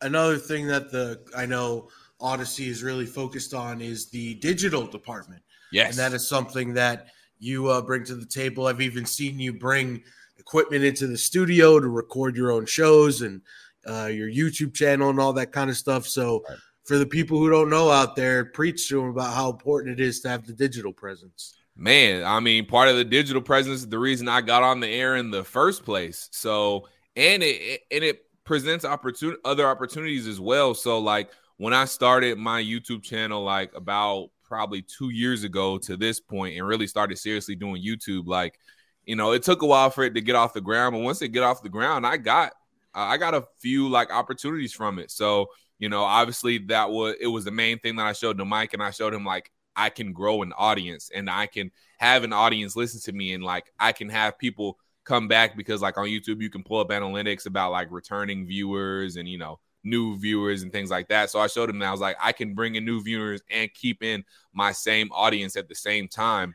Another 0.00 0.36
thing 0.36 0.66
that 0.68 0.92
the 0.92 1.20
I 1.36 1.46
know 1.46 1.88
Audacy 2.20 2.68
is 2.68 2.82
really 2.82 3.06
focused 3.06 3.54
on 3.54 3.80
is 3.80 4.10
the 4.10 4.34
digital 4.36 4.86
department. 4.86 5.42
Yes. 5.72 5.90
And 5.90 5.98
that 5.98 6.14
is 6.14 6.28
something 6.28 6.74
that 6.74 7.08
you 7.38 7.68
uh, 7.68 7.82
bring 7.82 8.04
to 8.04 8.14
the 8.14 8.26
table. 8.26 8.68
I've 8.68 8.80
even 8.80 9.04
seen 9.04 9.40
you 9.40 9.52
bring– 9.52 10.02
equipment 10.38 10.84
into 10.84 11.06
the 11.06 11.16
studio 11.16 11.80
to 11.80 11.88
record 11.88 12.36
your 12.36 12.52
own 12.52 12.66
shows 12.66 13.22
and 13.22 13.40
uh, 13.88 14.06
your 14.06 14.28
YouTube 14.28 14.74
channel 14.74 15.10
and 15.10 15.18
all 15.18 15.32
that 15.32 15.52
kind 15.52 15.70
of 15.70 15.76
stuff. 15.76 16.06
So, 16.06 16.44
right. 16.48 16.58
For 16.84 16.98
the 16.98 17.06
people 17.06 17.38
who 17.38 17.50
don't 17.50 17.70
know 17.70 17.90
out 17.90 18.14
there, 18.14 18.44
preach 18.44 18.88
to 18.88 19.00
them 19.00 19.10
about 19.10 19.34
how 19.34 19.50
important 19.50 19.98
it 19.98 20.04
is 20.04 20.20
to 20.20 20.28
have 20.28 20.46
the 20.46 20.52
digital 20.52 20.92
presence. 20.92 21.56
Man, 21.76 22.24
I 22.24 22.38
mean, 22.40 22.66
part 22.66 22.88
of 22.88 22.96
the 22.96 23.04
digital 23.04 23.42
presence 23.42 23.80
is 23.80 23.88
the 23.88 23.98
reason 23.98 24.28
I 24.28 24.42
got 24.42 24.62
on 24.62 24.80
the 24.80 24.88
air 24.88 25.16
in 25.16 25.30
the 25.30 25.42
first 25.42 25.84
place. 25.84 26.28
So, 26.30 26.86
and 27.16 27.42
it 27.42 27.82
and 27.90 28.04
it 28.04 28.24
presents 28.44 28.84
opportunity 28.84 29.40
other 29.44 29.66
opportunities 29.66 30.28
as 30.28 30.38
well. 30.38 30.74
So, 30.74 30.98
like 31.00 31.30
when 31.56 31.72
I 31.72 31.86
started 31.86 32.38
my 32.38 32.62
YouTube 32.62 33.02
channel, 33.02 33.42
like 33.42 33.74
about 33.74 34.28
probably 34.44 34.82
two 34.82 35.10
years 35.10 35.42
ago 35.42 35.78
to 35.78 35.96
this 35.96 36.20
point, 36.20 36.56
and 36.56 36.66
really 36.66 36.86
started 36.86 37.18
seriously 37.18 37.56
doing 37.56 37.82
YouTube, 37.82 38.26
like 38.26 38.58
you 39.04 39.16
know, 39.16 39.32
it 39.32 39.42
took 39.42 39.62
a 39.62 39.66
while 39.66 39.90
for 39.90 40.04
it 40.04 40.14
to 40.14 40.20
get 40.20 40.36
off 40.36 40.54
the 40.54 40.60
ground, 40.60 40.94
but 40.94 41.02
once 41.02 41.22
it 41.22 41.28
get 41.28 41.42
off 41.42 41.62
the 41.62 41.68
ground, 41.68 42.06
I 42.06 42.18
got 42.18 42.52
I 42.94 43.16
got 43.16 43.34
a 43.34 43.44
few 43.58 43.88
like 43.88 44.12
opportunities 44.12 44.72
from 44.72 45.00
it. 45.00 45.10
So, 45.10 45.48
you 45.78 45.88
know, 45.88 46.02
obviously 46.02 46.58
that 46.68 46.90
was 46.90 47.16
it 47.20 47.26
was 47.26 47.44
the 47.44 47.50
main 47.50 47.78
thing 47.78 47.96
that 47.96 48.06
I 48.06 48.12
showed 48.12 48.38
to 48.38 48.44
Mike 48.44 48.74
and 48.74 48.82
I 48.82 48.90
showed 48.90 49.14
him 49.14 49.24
like 49.24 49.50
I 49.76 49.90
can 49.90 50.12
grow 50.12 50.42
an 50.42 50.52
audience 50.56 51.10
and 51.14 51.28
I 51.28 51.46
can 51.46 51.70
have 51.98 52.24
an 52.24 52.32
audience 52.32 52.76
listen 52.76 53.00
to 53.02 53.12
me 53.16 53.34
and 53.34 53.42
like 53.42 53.72
I 53.78 53.92
can 53.92 54.08
have 54.08 54.38
people 54.38 54.78
come 55.04 55.28
back 55.28 55.56
because 55.56 55.82
like 55.82 55.98
on 55.98 56.06
YouTube 56.06 56.40
you 56.40 56.50
can 56.50 56.62
pull 56.62 56.80
up 56.80 56.88
analytics 56.88 57.46
about 57.46 57.72
like 57.72 57.88
returning 57.90 58.46
viewers 58.46 59.16
and 59.16 59.28
you 59.28 59.38
know 59.38 59.58
new 59.82 60.16
viewers 60.16 60.62
and 60.62 60.72
things 60.72 60.90
like 60.90 61.08
that. 61.08 61.28
So 61.28 61.38
I 61.38 61.46
showed 61.46 61.68
him 61.68 61.78
that 61.80 61.88
I 61.88 61.92
was 61.92 62.00
like 62.00 62.16
I 62.20 62.32
can 62.32 62.54
bring 62.54 62.76
in 62.76 62.84
new 62.84 63.02
viewers 63.02 63.42
and 63.50 63.72
keep 63.74 64.02
in 64.02 64.24
my 64.52 64.72
same 64.72 65.10
audience 65.12 65.56
at 65.56 65.68
the 65.68 65.74
same 65.74 66.08
time 66.08 66.54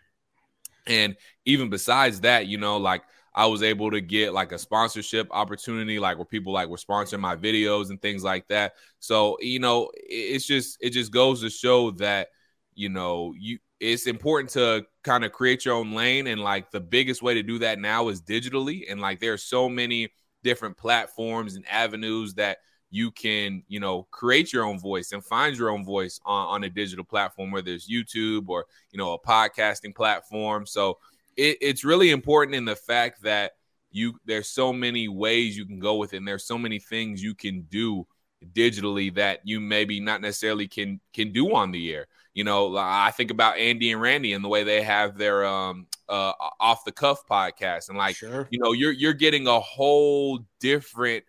and 0.90 1.16
even 1.46 1.70
besides 1.70 2.22
that, 2.22 2.48
you 2.48 2.58
know, 2.58 2.78
like 2.78 3.04
I 3.34 3.46
was 3.46 3.64
able 3.64 3.92
to 3.92 4.02
get 4.02 4.34
like 4.34 4.52
a 4.52 4.60
sponsorship 4.60 5.28
opportunity, 5.32 6.00
like 6.00 6.18
where 6.18 6.26
people 6.26 6.54
like 6.54 6.70
were 6.70 6.78
sponsoring 6.78 7.20
my 7.20 7.36
videos 7.36 7.90
and 7.90 8.02
things 8.02 8.24
like 8.24 8.48
that. 8.48 8.74
So, 9.00 9.38
you 9.40 9.60
know, 9.60 9.90
it's 9.96 10.46
just 10.46 10.78
it 10.82 10.92
just 10.92 11.12
goes 11.12 11.42
to 11.42 11.50
show 11.50 11.92
that, 11.92 12.30
you 12.74 12.90
know, 12.90 13.34
you 13.38 13.60
it's 13.80 14.08
important 14.08 14.50
to 14.52 14.86
kind 15.04 15.24
of 15.24 15.32
create 15.32 15.66
your 15.66 15.76
own 15.76 15.94
lane. 15.94 16.28
And 16.28 16.42
like 16.42 16.72
the 16.72 16.82
biggest 16.82 17.22
way 17.22 17.34
to 17.36 17.44
do 17.44 17.60
that 17.60 17.80
now 17.80 18.10
is 18.10 18.22
digitally. 18.22 18.92
And 18.92 19.00
like 19.00 19.20
there 19.20 19.34
are 19.34 19.38
so 19.38 19.70
many 19.70 20.10
different 20.44 20.78
platforms 20.78 21.56
and 21.56 21.68
avenues 21.70 22.34
that 22.36 22.58
you 22.92 23.12
can 23.12 23.64
you 23.68 23.80
know 23.80 24.08
create 24.12 24.52
your 24.52 24.64
own 24.64 24.80
voice 24.80 25.12
and 25.12 25.24
find 25.24 25.56
your 25.56 25.70
own 25.70 25.86
voice 25.86 26.20
on, 26.26 26.48
on 26.48 26.64
a 26.64 26.70
digital 26.70 27.06
platform 27.06 27.52
whether 27.52 27.72
it's 27.72 27.90
youtube 27.90 28.48
or 28.48 28.66
you 28.92 28.98
know 28.98 29.14
a 29.14 29.20
podcasting 29.20 29.94
platform 29.94 30.66
so 30.66 30.98
it, 31.36 31.58
it's 31.62 31.84
really 31.84 32.12
important 32.12 32.56
in 32.56 32.66
the 32.66 32.76
fact 32.76 33.24
that 33.24 33.54
you 33.92 34.20
there's 34.26 34.50
so 34.50 34.72
many 34.72 35.08
ways 35.08 35.58
you 35.58 35.66
can 35.66 35.80
go 35.80 35.96
with 35.96 36.14
it 36.14 36.18
and 36.18 36.28
there's 36.28 36.46
so 36.46 36.58
many 36.58 36.80
things 36.80 37.24
you 37.24 37.34
can 37.34 37.62
do 37.64 38.06
digitally 38.54 39.14
that 39.16 39.40
you 39.44 39.60
maybe 39.60 40.00
not 40.00 40.22
necessarily 40.22 40.68
can 40.68 41.00
can 41.14 41.32
do 41.32 41.54
on 41.54 41.72
the 41.72 41.94
air 41.94 42.08
you 42.34 42.44
know 42.44 42.78
i 42.78 43.12
think 43.12 43.32
about 43.32 43.58
andy 43.58 43.92
and 43.92 44.00
randy 44.00 44.32
and 44.32 44.44
the 44.44 44.48
way 44.48 44.64
they 44.64 44.82
have 44.82 45.18
their 45.18 45.46
um 45.46 45.88
uh 46.08 46.32
off 46.60 46.86
the 46.86 46.92
cuff 46.92 47.28
podcast 47.28 47.90
and 47.90 47.98
like 47.98 48.16
sure. 48.16 48.48
you 48.50 48.60
know 48.60 48.72
you're 48.72 48.94
you're 48.94 49.14
getting 49.14 49.48
a 49.48 49.60
whole 49.60 50.40
different 50.60 51.24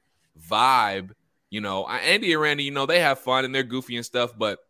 vibe 0.48 1.10
you 1.50 1.60
know, 1.60 1.86
Andy 1.86 2.32
and 2.32 2.40
Randy, 2.40 2.64
you 2.64 2.70
know, 2.70 2.86
they 2.86 3.00
have 3.00 3.18
fun 3.18 3.44
and 3.44 3.54
they're 3.54 3.64
goofy 3.64 3.96
and 3.96 4.06
stuff, 4.06 4.32
but 4.38 4.60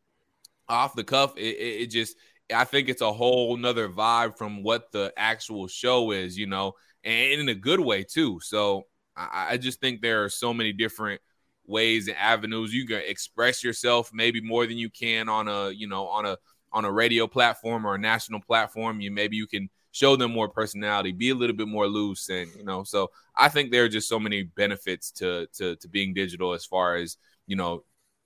off 0.68 0.94
the 0.94 1.04
cuff, 1.04 1.36
it, 1.36 1.56
it, 1.56 1.82
it 1.82 1.86
just 1.86 2.16
I 2.54 2.64
think 2.64 2.88
it's 2.88 3.02
a 3.02 3.12
whole 3.12 3.56
nother 3.56 3.88
vibe 3.88 4.36
from 4.36 4.62
what 4.62 4.92
the 4.92 5.12
actual 5.16 5.68
show 5.68 6.10
is, 6.12 6.38
you 6.38 6.46
know, 6.46 6.72
and 7.04 7.40
in 7.40 7.48
a 7.48 7.54
good 7.54 7.80
way 7.80 8.04
too. 8.04 8.40
So 8.42 8.86
I, 9.16 9.48
I 9.50 9.56
just 9.56 9.80
think 9.80 10.00
there 10.00 10.24
are 10.24 10.28
so 10.28 10.52
many 10.52 10.72
different 10.72 11.20
ways 11.66 12.08
and 12.08 12.16
avenues 12.16 12.74
you 12.74 12.84
can 12.84 13.00
express 13.06 13.62
yourself 13.62 14.10
maybe 14.12 14.40
more 14.40 14.66
than 14.66 14.76
you 14.76 14.90
can 14.90 15.28
on 15.28 15.46
a 15.46 15.70
you 15.70 15.86
know 15.86 16.08
on 16.08 16.26
a 16.26 16.36
on 16.72 16.84
a 16.84 16.90
radio 16.90 17.28
platform 17.28 17.86
or 17.86 17.94
a 17.94 17.98
national 17.98 18.40
platform 18.40 19.00
you 19.00 19.08
maybe 19.08 19.36
you 19.36 19.46
can 19.46 19.70
show 19.92 20.16
them 20.16 20.32
more 20.32 20.48
personality, 20.48 21.12
be 21.12 21.30
a 21.30 21.34
little 21.34 21.56
bit 21.56 21.68
more 21.68 21.86
loose, 21.86 22.28
and 22.28 22.50
you 22.56 22.64
know. 22.64 22.84
So 22.84 23.10
I 23.34 23.48
think 23.48 23.70
there 23.70 23.84
are 23.84 23.88
just 23.88 24.08
so 24.08 24.18
many 24.18 24.44
benefits 24.44 25.10
to 25.12 25.46
to 25.54 25.76
to 25.76 25.88
being 25.88 26.14
digital 26.14 26.52
as 26.52 26.64
far 26.64 26.96
as 26.96 27.16
you 27.46 27.56
know 27.56 27.84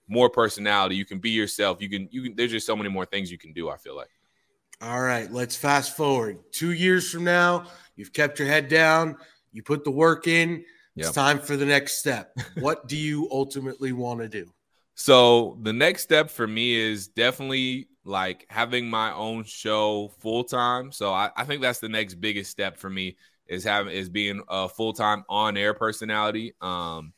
more 0.08 0.30
personality. 0.30 0.96
You 0.96 1.04
can 1.04 1.18
be 1.18 1.30
yourself. 1.30 1.80
You 1.80 1.88
can 1.88 2.08
you 2.10 2.22
can. 2.22 2.36
There's 2.36 2.50
just 2.50 2.66
so 2.66 2.76
many 2.76 2.88
more 2.88 3.06
things 3.06 3.30
you 3.30 3.38
can 3.38 3.52
do. 3.52 3.70
I 3.70 3.76
feel 3.76 3.96
like. 3.96 4.10
All 4.80 5.00
right, 5.00 5.30
let's 5.30 5.56
fast 5.56 5.96
forward. 5.96 6.38
Two 6.52 6.72
years 6.72 7.10
from 7.10 7.24
now, 7.24 7.66
you've 7.96 8.12
kept 8.12 8.38
your 8.38 8.48
head 8.48 8.68
down. 8.68 9.16
You 9.52 9.62
put 9.62 9.84
the 9.84 9.90
work 9.90 10.26
in. 10.26 10.64
It's 10.96 11.10
time 11.10 11.40
for 11.40 11.56
the 11.56 11.66
next 11.66 11.98
step. 11.98 12.36
what 12.60 12.86
do 12.86 12.96
you 12.96 13.28
ultimately 13.32 13.92
want 13.92 14.20
to 14.20 14.28
do? 14.28 14.52
So 14.94 15.58
the 15.62 15.72
next 15.72 16.02
step 16.02 16.30
for 16.30 16.46
me 16.46 16.74
is 16.74 17.08
definitely 17.08 17.88
like 18.04 18.46
having 18.48 18.88
my 18.88 19.12
own 19.12 19.44
show 19.44 20.12
full 20.20 20.44
time. 20.44 20.92
So 20.92 21.12
I, 21.12 21.30
I, 21.36 21.44
think 21.44 21.62
that's 21.62 21.80
the 21.80 21.88
next 21.88 22.14
biggest 22.14 22.50
step 22.50 22.76
for 22.76 22.90
me 22.90 23.16
is 23.48 23.64
having 23.64 23.92
is 23.92 24.08
being 24.08 24.42
a 24.48 24.68
full 24.68 24.92
time 24.92 25.24
on 25.28 25.56
air 25.56 25.74
personality. 25.74 26.52
Um, 26.60 27.12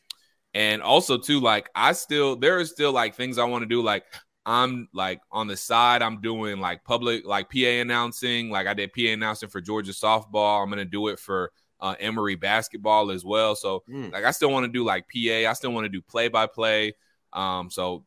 and 0.57 0.81
also 0.81 1.19
too, 1.19 1.39
like 1.39 1.69
I 1.75 1.91
still 1.91 2.35
there 2.35 2.57
are 2.57 2.65
still 2.65 2.91
like 2.91 3.13
things 3.13 3.37
I 3.37 3.43
want 3.43 3.61
to 3.61 3.67
do. 3.67 3.83
Like 3.83 4.05
I'm 4.43 4.89
like 4.91 5.21
on 5.31 5.45
the 5.45 5.55
side, 5.55 6.01
I'm 6.01 6.19
doing 6.19 6.59
like 6.59 6.83
public 6.83 7.27
like 7.27 7.47
PA 7.51 7.59
announcing. 7.59 8.49
Like 8.49 8.65
I 8.65 8.73
did 8.73 8.91
PA 8.91 9.09
announcing 9.09 9.49
for 9.49 9.61
Georgia 9.61 9.91
softball. 9.91 10.63
I'm 10.63 10.69
gonna 10.69 10.83
do 10.83 11.09
it 11.09 11.19
for 11.19 11.51
uh, 11.79 11.93
Emory 11.99 12.33
basketball 12.33 13.11
as 13.11 13.23
well. 13.23 13.55
So 13.55 13.83
mm. 13.87 14.11
like 14.11 14.23
I 14.23 14.31
still 14.31 14.49
want 14.49 14.65
to 14.65 14.71
do 14.71 14.83
like 14.83 15.05
PA. 15.13 15.47
I 15.47 15.53
still 15.53 15.71
want 15.71 15.85
to 15.85 15.89
do 15.89 16.01
play 16.01 16.27
by 16.27 16.47
play. 16.47 16.95
Um, 17.33 17.69
so 17.69 18.03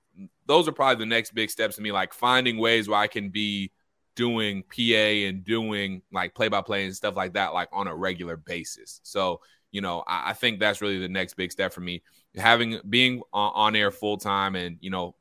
those 0.46 0.66
are 0.66 0.72
probably 0.72 1.04
the 1.04 1.08
next 1.08 1.32
big 1.32 1.50
steps 1.50 1.76
to 1.76 1.82
me, 1.82 1.92
like 1.92 2.12
finding 2.12 2.58
ways 2.58 2.88
where 2.88 2.98
I 2.98 3.06
can 3.06 3.28
be 3.28 3.70
doing 4.16 4.64
PA 4.64 5.28
and 5.28 5.44
doing 5.44 6.02
like 6.12 6.34
play 6.34 6.48
by 6.48 6.62
play 6.62 6.84
and 6.84 6.96
stuff 6.96 7.14
like 7.14 7.34
that, 7.34 7.54
like 7.54 7.68
on 7.70 7.86
a 7.86 7.94
regular 7.94 8.36
basis. 8.36 8.98
So, 9.04 9.40
you 9.70 9.82
know, 9.82 10.02
I, 10.04 10.30
I 10.30 10.32
think 10.32 10.58
that's 10.58 10.80
really 10.82 10.98
the 10.98 11.08
next 11.08 11.34
big 11.34 11.52
step 11.52 11.72
for 11.72 11.80
me. 11.80 12.02
Having 12.36 12.80
being 12.88 13.22
on, 13.32 13.52
on 13.54 13.76
air 13.76 13.90
full 13.90 14.16
time 14.16 14.54
and, 14.54 14.78
you 14.80 14.90
know, 14.90 15.14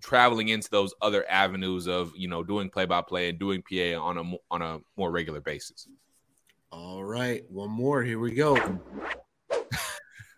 traveling 0.00 0.48
into 0.48 0.68
those 0.70 0.94
other 1.00 1.24
avenues 1.28 1.88
of, 1.88 2.12
you 2.14 2.28
know, 2.28 2.42
doing 2.42 2.68
play 2.68 2.84
by 2.84 3.00
play 3.00 3.30
and 3.30 3.38
doing 3.38 3.62
PA 3.62 3.98
on 3.98 4.18
a 4.18 4.32
on 4.50 4.62
a 4.62 4.80
more 4.96 5.10
regular 5.10 5.40
basis. 5.40 5.88
All 6.70 7.04
right, 7.04 7.44
one 7.50 7.70
more. 7.70 8.02
Here 8.02 8.18
we 8.18 8.32
go. 8.32 8.56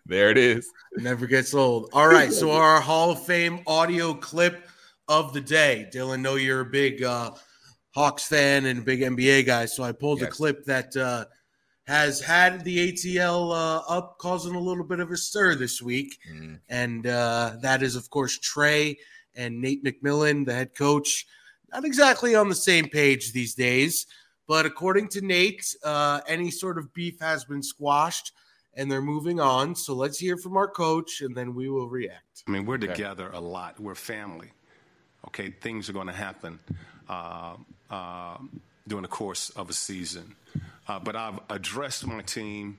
There 0.07 0.31
it 0.31 0.37
is. 0.37 0.71
Never 0.95 1.27
gets 1.27 1.53
old. 1.53 1.89
All 1.91 2.07
right. 2.07 2.31
So 2.31 2.51
our 2.53 2.79
Hall 2.79 3.11
of 3.11 3.25
Fame 3.25 3.59
audio 3.67 4.13
clip 4.13 4.67
of 5.07 5.33
the 5.33 5.41
day. 5.41 5.89
Dylan, 5.93 6.21
know 6.21 6.35
you're 6.35 6.61
a 6.61 6.65
big 6.65 7.03
uh, 7.03 7.31
Hawks 7.93 8.25
fan 8.25 8.65
and 8.65 8.85
big 8.85 9.01
NBA 9.01 9.45
guy. 9.45 9.65
So 9.65 9.83
I 9.83 9.91
pulled 9.91 10.21
yes. 10.21 10.29
a 10.29 10.31
clip 10.31 10.63
that 10.65 10.95
uh, 10.95 11.25
has 11.87 12.19
had 12.19 12.65
the 12.65 12.91
ATL 12.91 13.51
uh, 13.51 13.81
up, 13.87 14.17
causing 14.17 14.55
a 14.55 14.59
little 14.59 14.83
bit 14.83 14.99
of 14.99 15.09
a 15.11 15.17
stir 15.17 15.55
this 15.55 15.81
week. 15.81 16.19
Mm. 16.29 16.59
And 16.67 17.07
uh, 17.07 17.53
that 17.61 17.81
is, 17.81 17.95
of 17.95 18.09
course, 18.09 18.37
Trae 18.39 18.97
and 19.35 19.61
Nate 19.61 19.83
McMillan, 19.83 20.45
the 20.45 20.53
head 20.53 20.75
coach. 20.75 21.25
Not 21.71 21.85
exactly 21.85 22.35
on 22.35 22.49
the 22.49 22.55
same 22.55 22.89
page 22.89 23.31
these 23.31 23.55
days. 23.55 24.05
But 24.47 24.65
according 24.65 25.09
to 25.09 25.21
Nate, 25.21 25.75
uh, 25.83 26.21
any 26.27 26.51
sort 26.51 26.77
of 26.77 26.93
beef 26.93 27.19
has 27.21 27.45
been 27.45 27.63
squashed 27.63 28.33
and 28.73 28.91
they're 28.91 29.01
moving 29.01 29.39
on. 29.39 29.73
So 29.75 29.93
let's 29.93 30.17
hear 30.17 30.37
from 30.37 30.57
our 30.57 30.67
coach 30.67 31.21
and 31.21 31.35
then 31.35 31.55
we 31.55 31.69
will 31.69 31.87
react. 31.87 32.43
I 32.47 32.51
mean, 32.51 32.65
we're 32.65 32.77
together 32.77 33.29
a 33.33 33.39
lot. 33.39 33.79
We're 33.79 33.95
family. 33.95 34.51
Okay, 35.27 35.51
things 35.61 35.89
are 35.89 35.93
going 35.93 36.07
to 36.07 36.13
happen 36.13 36.59
uh, 37.09 37.55
uh, 37.89 38.37
during 38.87 39.03
the 39.03 39.07
course 39.09 39.49
of 39.51 39.69
a 39.69 39.73
season. 39.73 40.35
Uh, 40.87 40.99
but 40.99 41.15
I've 41.15 41.39
addressed 41.49 42.07
my 42.07 42.21
team 42.21 42.77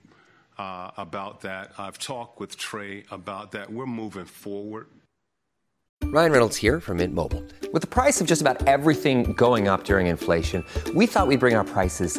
uh, 0.59 0.90
about 0.97 1.42
that. 1.42 1.73
I've 1.79 1.99
talked 1.99 2.40
with 2.40 2.57
Trae 2.57 3.05
about 3.11 3.53
that. 3.53 3.73
We're 3.73 3.87
moving 3.87 4.25
forward. 4.25 4.87
Ryan 6.05 6.33
Reynolds 6.33 6.57
here 6.57 6.81
from 6.81 6.97
Mint 6.99 7.14
Mobile. 7.14 7.44
With 7.73 7.83
the 7.83 7.88
price 7.88 8.21
of 8.21 8.27
just 8.27 8.40
about 8.40 8.66
everything 8.66 9.35
going 9.35 9.68
up 9.68 9.85
during 9.85 10.07
inflation, 10.07 10.64
we 10.94 11.07
thought 11.07 11.27
we'd 11.27 11.40
bring 11.40 11.55
our 11.55 11.64
prices 11.64 12.18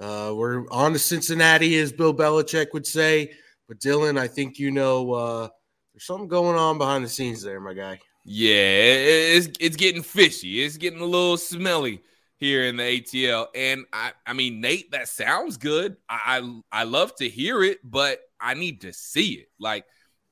Uh, 0.00 0.32
we're 0.34 0.68
on 0.70 0.92
to 0.92 0.98
Cincinnati, 0.98 1.78
as 1.78 1.92
Bill 1.92 2.14
Belichick 2.14 2.72
would 2.72 2.86
say. 2.86 3.32
But 3.68 3.78
Dylan, 3.78 4.18
I 4.18 4.28
think 4.28 4.58
you 4.58 4.70
know 4.70 5.12
uh, 5.12 5.48
there's 5.92 6.04
something 6.04 6.28
going 6.28 6.56
on 6.58 6.78
behind 6.78 7.04
the 7.04 7.08
scenes 7.08 7.42
there, 7.42 7.60
my 7.60 7.74
guy. 7.74 7.98
Yeah, 8.24 8.54
it's 8.54 9.48
it's 9.60 9.76
getting 9.76 10.02
fishy. 10.02 10.62
It's 10.62 10.76
getting 10.76 11.00
a 11.00 11.04
little 11.04 11.36
smelly 11.36 12.02
here 12.38 12.64
in 12.64 12.76
the 12.76 12.82
ATL. 12.82 13.46
And 13.54 13.84
I, 13.92 14.12
I 14.26 14.32
mean, 14.32 14.60
Nate, 14.60 14.90
that 14.90 15.08
sounds 15.08 15.56
good. 15.56 15.96
I, 16.08 16.40
I, 16.72 16.80
I 16.80 16.84
love 16.84 17.14
to 17.16 17.28
hear 17.28 17.62
it, 17.62 17.78
but 17.84 18.20
I 18.40 18.54
need 18.54 18.82
to 18.82 18.92
see 18.92 19.34
it. 19.34 19.48
Like, 19.58 19.84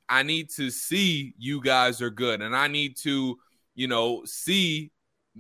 I 0.09 0.23
need 0.23 0.51
to 0.57 0.71
see 0.71 1.35
you 1.39 1.63
guys 1.63 2.03
are 2.03 2.11
good, 2.11 2.43
and 2.43 2.55
I 2.55 2.69
need 2.69 2.97
to, 2.99 3.39
you 3.75 3.89
know, 3.89 4.23
see 4.27 4.91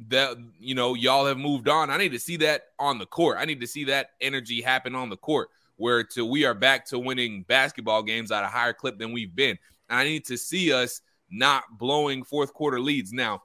that 0.09 0.37
you 0.59 0.74
know 0.74 0.94
y'all 0.94 1.26
have 1.26 1.38
moved 1.38 1.68
on. 1.68 1.90
I 1.90 1.96
need 1.96 2.12
to 2.12 2.18
see 2.18 2.37
that 2.38 2.62
on 2.78 2.98
the 2.98 3.07
court. 3.07 3.38
I 3.40 3.44
need 3.44 3.61
to 3.61 3.66
see 3.66 3.85
that 3.85 4.11
energy 4.20 4.62
happen 4.62 4.94
on 4.94 5.11
the 5.11 5.16
court 5.16 5.48
where 5.76 6.05
to 6.05 6.24
we 6.24 6.44
are 6.44 6.55
back 6.55 6.87
to 6.87 6.98
winning 6.98 7.44
basketball 7.48 8.02
games 8.02 8.31
at 8.31 8.44
a 8.44 8.48
higher 8.48 8.72
clip 8.72 8.98
than 8.98 9.12
we've 9.12 9.35
been. 9.35 9.59
And 9.88 9.98
I 9.98 10.05
need 10.05 10.24
to 10.26 10.37
see 10.37 10.72
us 10.72 11.00
not 11.31 11.64
blowing 11.78 12.24
fourth 12.24 12.52
quarter 12.55 12.81
leads. 12.81 13.12
Now, 13.12 13.42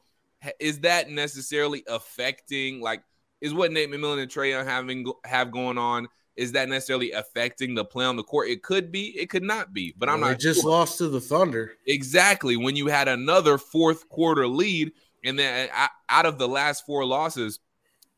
is 0.59 0.79
that 0.81 1.09
necessarily 1.09 1.83
affecting 1.87 2.81
like 2.81 3.03
is 3.41 3.53
what 3.53 3.71
Nate 3.71 3.91
McMillan 3.91 4.21
and 4.21 4.31
Trae 4.31 4.65
having 4.65 5.11
have 5.25 5.51
going 5.51 5.77
on? 5.77 6.07
Is 6.35 6.51
that 6.51 6.69
necessarily 6.69 7.11
affecting 7.11 7.73
the 7.73 7.83
play 7.83 8.05
on 8.05 8.15
the 8.15 8.23
court? 8.23 8.49
It 8.49 8.61
could 8.61 8.91
be, 8.91 9.17
it 9.19 9.27
could 9.29 9.43
not 9.43 9.73
be, 9.73 9.95
but 9.97 10.07
I'm 10.07 10.21
well, 10.21 10.31
not. 10.31 10.39
just 10.39 10.61
sure. 10.61 10.69
lost 10.69 10.99
to 10.99 11.07
the 11.07 11.19
Thunder. 11.19 11.73
Exactly. 11.87 12.55
When 12.57 12.75
you 12.75 12.87
had 12.87 13.07
another 13.07 13.57
fourth 13.57 14.07
quarter 14.09 14.47
lead, 14.47 14.91
and 15.27 15.37
then 15.37 15.69
uh, 15.75 15.87
out 16.09 16.25
of 16.25 16.37
the 16.37 16.47
last 16.47 16.85
four 16.85 17.05
losses, 17.05 17.59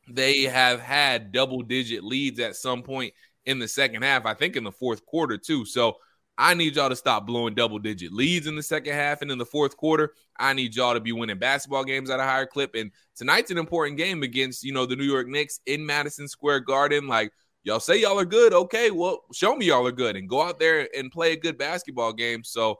they 0.08 0.43
have 0.43 0.80
had 0.80 1.32
double 1.32 1.62
digit 1.62 2.04
leads 2.04 2.39
at 2.39 2.56
some 2.56 2.84
point 2.84 3.13
in 3.45 3.60
the 3.60 3.67
second 3.67 4.04
half. 4.04 4.26
I 4.26 4.34
think 4.34 4.56
in 4.56 4.63
the 4.63 4.72
fourth 4.72 5.06
quarter, 5.06 5.38
too. 5.38 5.65
So 5.65 5.98
I 6.38 6.54
need 6.54 6.76
y'all 6.76 6.89
to 6.89 6.95
stop 6.95 7.26
blowing 7.26 7.56
double 7.56 7.80
digit 7.80 8.13
leads 8.13 8.48
in 8.48 8.56
the 8.56 8.63
second 8.63 8.93
half 8.93 9.22
and 9.22 9.32
in 9.32 9.38
the 9.38 9.45
fourth 9.45 9.76
quarter. 9.76 10.13
I 10.38 10.54
need 10.54 10.76
y'all 10.76 10.93
to 10.93 11.00
be 11.00 11.12
winning 11.12 11.38
basketball 11.38 11.84
games 11.84 12.10
at 12.10 12.19
a 12.19 12.24
higher 12.24 12.45
clip. 12.45 12.76
And 12.76 12.91
tonight's 13.15 13.52
an 13.52 13.58
important 13.58 13.98
game 13.98 14.24
against, 14.24 14.63
you 14.63 14.72
know, 14.72 14.86
the 14.86 14.95
New 14.95 15.04
York 15.04 15.28
Knicks 15.28 15.60
in 15.65 15.86
Madison 15.86 16.28
Square 16.28 16.62
Garden. 16.62 17.08
Like, 17.08 17.34
y'all 17.63 17.80
say 17.80 18.00
y'all 18.00 18.19
are 18.19 18.26
good. 18.26 18.54
Okay, 18.54 18.91
well, 18.91 19.24
show 19.34 19.56
me 19.56 19.65
y'all 19.65 19.86
are 19.86 19.91
good 19.91 20.15
and 20.15 20.30
go 20.30 20.41
out 20.41 20.60
there 20.60 20.88
and 20.95 21.12
play 21.12 21.34
a 21.34 21.38
good 21.38 21.58
basketball 21.58 22.13
game. 22.13 22.43
So 22.43 22.80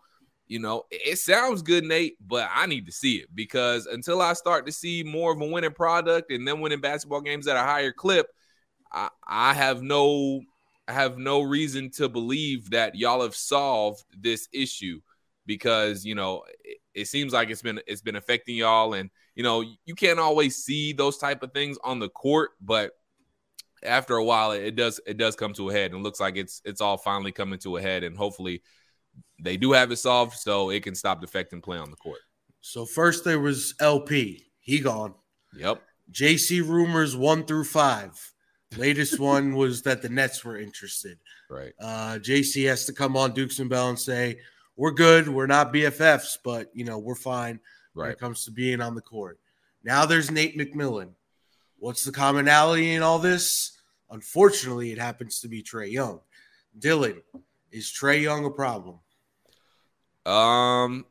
you 0.50 0.58
know, 0.58 0.84
it 0.90 1.20
sounds 1.20 1.62
good, 1.62 1.84
Nate, 1.84 2.16
but 2.20 2.50
I 2.54 2.66
need 2.66 2.88
to 2.88 2.92
see 2.92 3.18
it 3.18 3.30
because 3.34 3.86
until 3.86 4.20
I 4.20 4.34
start 4.34 4.66
to 4.66 4.72
see 4.72 5.04
more 5.04 5.32
of 5.32 5.40
a 5.40 5.46
winning 5.46 5.72
product 5.72 6.32
and 6.32 6.46
then 6.46 6.60
winning 6.60 6.82
basketball 6.82 7.22
games 7.22 7.48
at 7.48 7.56
a 7.56 7.62
higher 7.62 7.92
clip, 7.92 8.28
I, 8.92 9.10
I 9.26 9.54
have 9.54 9.84
no 9.84 10.42
I 10.88 10.94
have 10.94 11.20
no 11.20 11.42
reason 11.42 11.92
to 11.92 12.10
believe 12.10 12.72
that 12.72 12.96
y'all 12.96 13.22
have 13.22 13.36
solved 13.36 14.04
this 14.18 14.50
issue 14.52 15.00
because 15.46 16.04
you 16.04 16.16
know 16.16 16.44
it, 16.64 16.78
it 16.96 17.08
seems 17.08 17.32
like 17.32 17.52
it's 17.52 17.62
been 17.62 17.80
it's 17.86 18.02
been 18.02 18.16
affecting 18.16 18.56
y'all 18.56 18.96
and 18.96 19.12
you 19.36 19.44
know 19.44 19.64
you 19.86 19.94
can't 19.94 20.20
always 20.20 20.56
see 20.56 20.94
those 20.94 21.20
type 21.20 21.44
of 21.44 21.54
things 21.54 21.78
on 21.84 22.00
the 22.00 22.10
court 22.10 22.52
but 22.60 22.94
after 23.84 24.16
a 24.16 24.24
while 24.24 24.52
it 24.52 24.76
does 24.76 25.00
it 25.06 25.18
does 25.18 25.36
come 25.36 25.54
to 25.54 25.70
a 25.70 25.74
head 25.74 25.94
and 25.94 26.02
looks 26.02 26.20
like 26.20 26.38
it's 26.38 26.60
it's 26.66 26.82
all 26.82 26.98
finally 26.98 27.32
coming 27.32 27.60
to 27.60 27.78
a 27.78 27.82
head 27.82 28.04
and 28.04 28.18
hopefully 28.18 28.64
they 29.42 29.58
do 29.58 29.72
have 29.72 29.92
it 29.92 29.98
solved, 29.98 30.38
so 30.38 30.70
it 30.70 30.84
can 30.84 30.96
stop 30.96 31.22
defecting 31.22 31.64
play 31.64 31.78
on 31.78 31.90
the 31.90 31.98
court. 31.98 32.20
So 32.62 32.86
first 32.86 33.24
there 33.24 33.40
was 33.40 33.74
LP, 33.80 34.48
he 34.60 34.80
gone. 34.80 35.14
Yep. 35.56 35.82
JC 36.12 36.68
rumors 36.68 37.16
one 37.16 37.46
through 37.46 37.66
five. 37.66 38.12
Latest 38.78 39.20
one 39.20 39.56
was 39.56 39.82
that 39.84 40.02
the 40.02 40.10
Nets 40.10 40.44
were 40.44 40.58
interested. 40.58 41.18
Right. 41.50 41.74
Uh, 41.80 42.20
JC 42.20 42.68
has 42.68 42.86
to 42.86 42.94
come 42.94 43.16
on 43.18 43.34
Dukes 43.34 43.60
and 43.60 43.70
Bell 43.70 43.90
and 43.90 44.00
say, 44.00 44.40
"We're 44.76 44.92
good. 44.92 45.28
We're 45.28 45.48
not 45.48 45.74
BFFs, 45.74 46.38
but 46.44 46.70
you 46.74 46.86
know 46.86 47.00
we're 47.00 47.16
fine 47.16 47.60
right. 47.94 48.06
when 48.06 48.12
it 48.12 48.20
comes 48.20 48.46
to 48.46 48.52
being 48.52 48.82
on 48.82 48.96
the 48.96 49.02
court." 49.02 49.40
Now 49.84 50.06
there's 50.06 50.30
Nate 50.30 50.58
McMillan. 50.58 51.12
What's 51.78 52.04
the 52.04 52.12
commonality 52.12 52.94
in 52.94 53.02
all 53.02 53.20
this? 53.20 53.80
Unfortunately, 54.12 54.92
it 54.92 54.98
happens 54.98 55.40
to 55.40 55.48
be 55.48 55.64
Trae 55.64 55.92
Young. 55.92 56.20
Dylan, 56.78 57.22
is 57.72 57.88
Trae 57.88 58.22
Young 58.22 58.46
a 58.46 58.50
problem? 58.50 59.00
Um, 60.26 61.06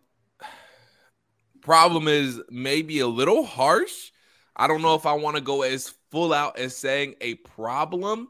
problem 1.60 2.08
is 2.08 2.40
maybe 2.50 3.00
a 3.00 3.06
little 3.06 3.44
harsh. 3.44 4.10
I 4.56 4.66
don't 4.66 4.82
know 4.82 4.94
if 4.94 5.06
I 5.06 5.12
want 5.12 5.36
to 5.36 5.42
go 5.42 5.62
as 5.62 5.94
full 6.10 6.32
out 6.32 6.58
as 6.58 6.76
saying 6.76 7.14
a 7.20 7.34
problem. 7.34 8.28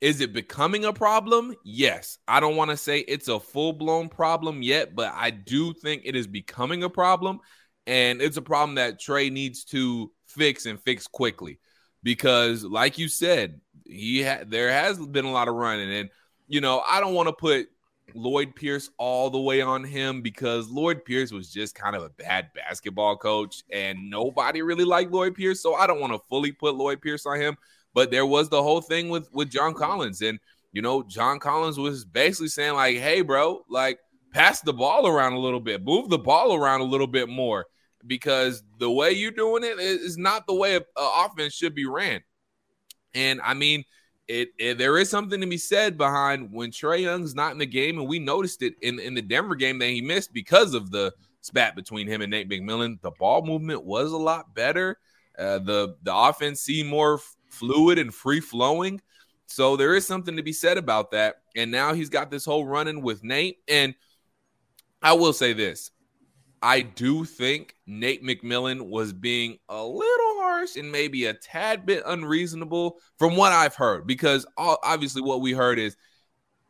Is 0.00 0.20
it 0.22 0.32
becoming 0.32 0.86
a 0.86 0.92
problem? 0.92 1.54
Yes. 1.62 2.18
I 2.26 2.40
don't 2.40 2.56
want 2.56 2.70
to 2.70 2.76
say 2.76 3.00
it's 3.00 3.28
a 3.28 3.38
full 3.38 3.74
blown 3.74 4.08
problem 4.08 4.62
yet, 4.62 4.94
but 4.94 5.12
I 5.14 5.30
do 5.30 5.74
think 5.74 6.02
it 6.04 6.16
is 6.16 6.26
becoming 6.26 6.82
a 6.82 6.90
problem. 6.90 7.40
And 7.86 8.22
it's 8.22 8.38
a 8.38 8.42
problem 8.42 8.76
that 8.76 9.00
Trae 9.00 9.30
needs 9.30 9.64
to 9.66 10.10
fix 10.26 10.64
and 10.64 10.80
fix 10.80 11.06
quickly 11.06 11.58
because, 12.02 12.64
like 12.64 12.98
you 12.98 13.08
said, 13.08 13.60
he 13.84 14.20
had 14.20 14.50
there 14.50 14.70
has 14.70 14.98
been 14.98 15.24
a 15.24 15.32
lot 15.32 15.48
of 15.48 15.54
running. 15.54 15.92
And, 15.92 16.08
you 16.48 16.60
know, 16.60 16.82
I 16.86 17.00
don't 17.00 17.14
want 17.14 17.28
to 17.28 17.34
put 17.34 17.68
Lloyd 18.14 18.54
Pierce 18.54 18.90
all 18.98 19.30
the 19.30 19.40
way 19.40 19.60
on 19.60 19.84
him 19.84 20.22
because 20.22 20.68
Lloyd 20.68 21.04
Pierce 21.04 21.32
was 21.32 21.52
just 21.52 21.74
kind 21.74 21.96
of 21.96 22.02
a 22.02 22.10
bad 22.10 22.50
basketball 22.54 23.16
coach 23.16 23.62
and 23.70 24.10
nobody 24.10 24.62
really 24.62 24.84
liked 24.84 25.12
Lloyd 25.12 25.34
Pierce. 25.34 25.62
So 25.62 25.74
I 25.74 25.86
don't 25.86 26.00
want 26.00 26.12
to 26.12 26.20
fully 26.28 26.52
put 26.52 26.74
Lloyd 26.74 27.00
Pierce 27.00 27.26
on 27.26 27.40
him. 27.40 27.56
But 27.92 28.10
there 28.10 28.26
was 28.26 28.48
the 28.48 28.62
whole 28.62 28.80
thing 28.80 29.08
with 29.08 29.28
with 29.32 29.50
John 29.50 29.74
Collins. 29.74 30.22
And, 30.22 30.38
you 30.72 30.82
know, 30.82 31.02
John 31.02 31.40
Collins 31.40 31.78
was 31.78 32.04
basically 32.04 32.48
saying, 32.48 32.74
like, 32.74 32.96
hey, 32.98 33.22
bro, 33.22 33.64
like 33.68 33.98
pass 34.32 34.60
the 34.60 34.72
ball 34.72 35.06
around 35.06 35.32
a 35.32 35.40
little 35.40 35.60
bit, 35.60 35.84
move 35.84 36.08
the 36.08 36.18
ball 36.18 36.54
around 36.54 36.80
a 36.80 36.84
little 36.84 37.06
bit 37.06 37.28
more 37.28 37.66
because 38.06 38.62
the 38.78 38.90
way 38.90 39.12
you're 39.12 39.30
doing 39.30 39.64
it 39.64 39.78
is 39.78 40.16
not 40.16 40.46
the 40.46 40.54
way 40.54 40.76
an 40.76 40.82
offense 40.96 41.54
should 41.54 41.74
be 41.74 41.86
ran. 41.86 42.22
And 43.14 43.40
I 43.42 43.54
mean, 43.54 43.84
it, 44.30 44.50
it, 44.58 44.78
there 44.78 44.96
is 44.96 45.10
something 45.10 45.40
to 45.40 45.46
be 45.46 45.58
said 45.58 45.98
behind 45.98 46.52
when 46.52 46.70
Trae 46.70 47.00
Young's 47.00 47.34
not 47.34 47.50
in 47.50 47.58
the 47.58 47.66
game, 47.66 47.98
and 47.98 48.06
we 48.08 48.20
noticed 48.20 48.62
it 48.62 48.74
in, 48.80 49.00
in 49.00 49.14
the 49.14 49.22
Denver 49.22 49.56
game 49.56 49.80
that 49.80 49.88
he 49.88 50.00
missed 50.00 50.32
because 50.32 50.72
of 50.72 50.92
the 50.92 51.12
spat 51.40 51.74
between 51.74 52.06
him 52.06 52.22
and 52.22 52.30
Nate 52.30 52.48
McMillan. 52.48 53.00
The 53.02 53.10
ball 53.10 53.44
movement 53.44 53.82
was 53.82 54.12
a 54.12 54.16
lot 54.16 54.54
better. 54.54 54.98
Uh, 55.36 55.58
the 55.58 55.96
the 56.04 56.14
offense 56.14 56.60
seemed 56.60 56.88
more 56.88 57.18
fluid 57.48 57.98
and 57.98 58.14
free 58.14 58.40
flowing. 58.40 59.00
So 59.46 59.76
there 59.76 59.96
is 59.96 60.06
something 60.06 60.36
to 60.36 60.44
be 60.44 60.52
said 60.52 60.78
about 60.78 61.10
that. 61.10 61.42
And 61.56 61.72
now 61.72 61.92
he's 61.92 62.08
got 62.08 62.30
this 62.30 62.44
whole 62.44 62.64
running 62.64 63.02
with 63.02 63.24
Nate. 63.24 63.58
And 63.66 63.96
I 65.02 65.14
will 65.14 65.32
say 65.32 65.54
this: 65.54 65.90
I 66.62 66.82
do 66.82 67.24
think 67.24 67.74
Nate 67.86 68.22
McMillan 68.22 68.88
was 68.88 69.12
being 69.12 69.58
a 69.68 69.82
little 69.82 70.34
harsh 70.40 70.76
and 70.76 70.92
maybe 70.92 71.24
a 71.26 71.34
tad 71.34 71.86
bit 71.86 72.02
unreasonable 72.04 72.98
from 73.18 73.34
what 73.34 73.52
I've 73.52 73.74
heard, 73.74 74.06
because 74.06 74.44
obviously 74.58 75.22
what 75.22 75.40
we 75.40 75.52
heard 75.52 75.78
is 75.78 75.96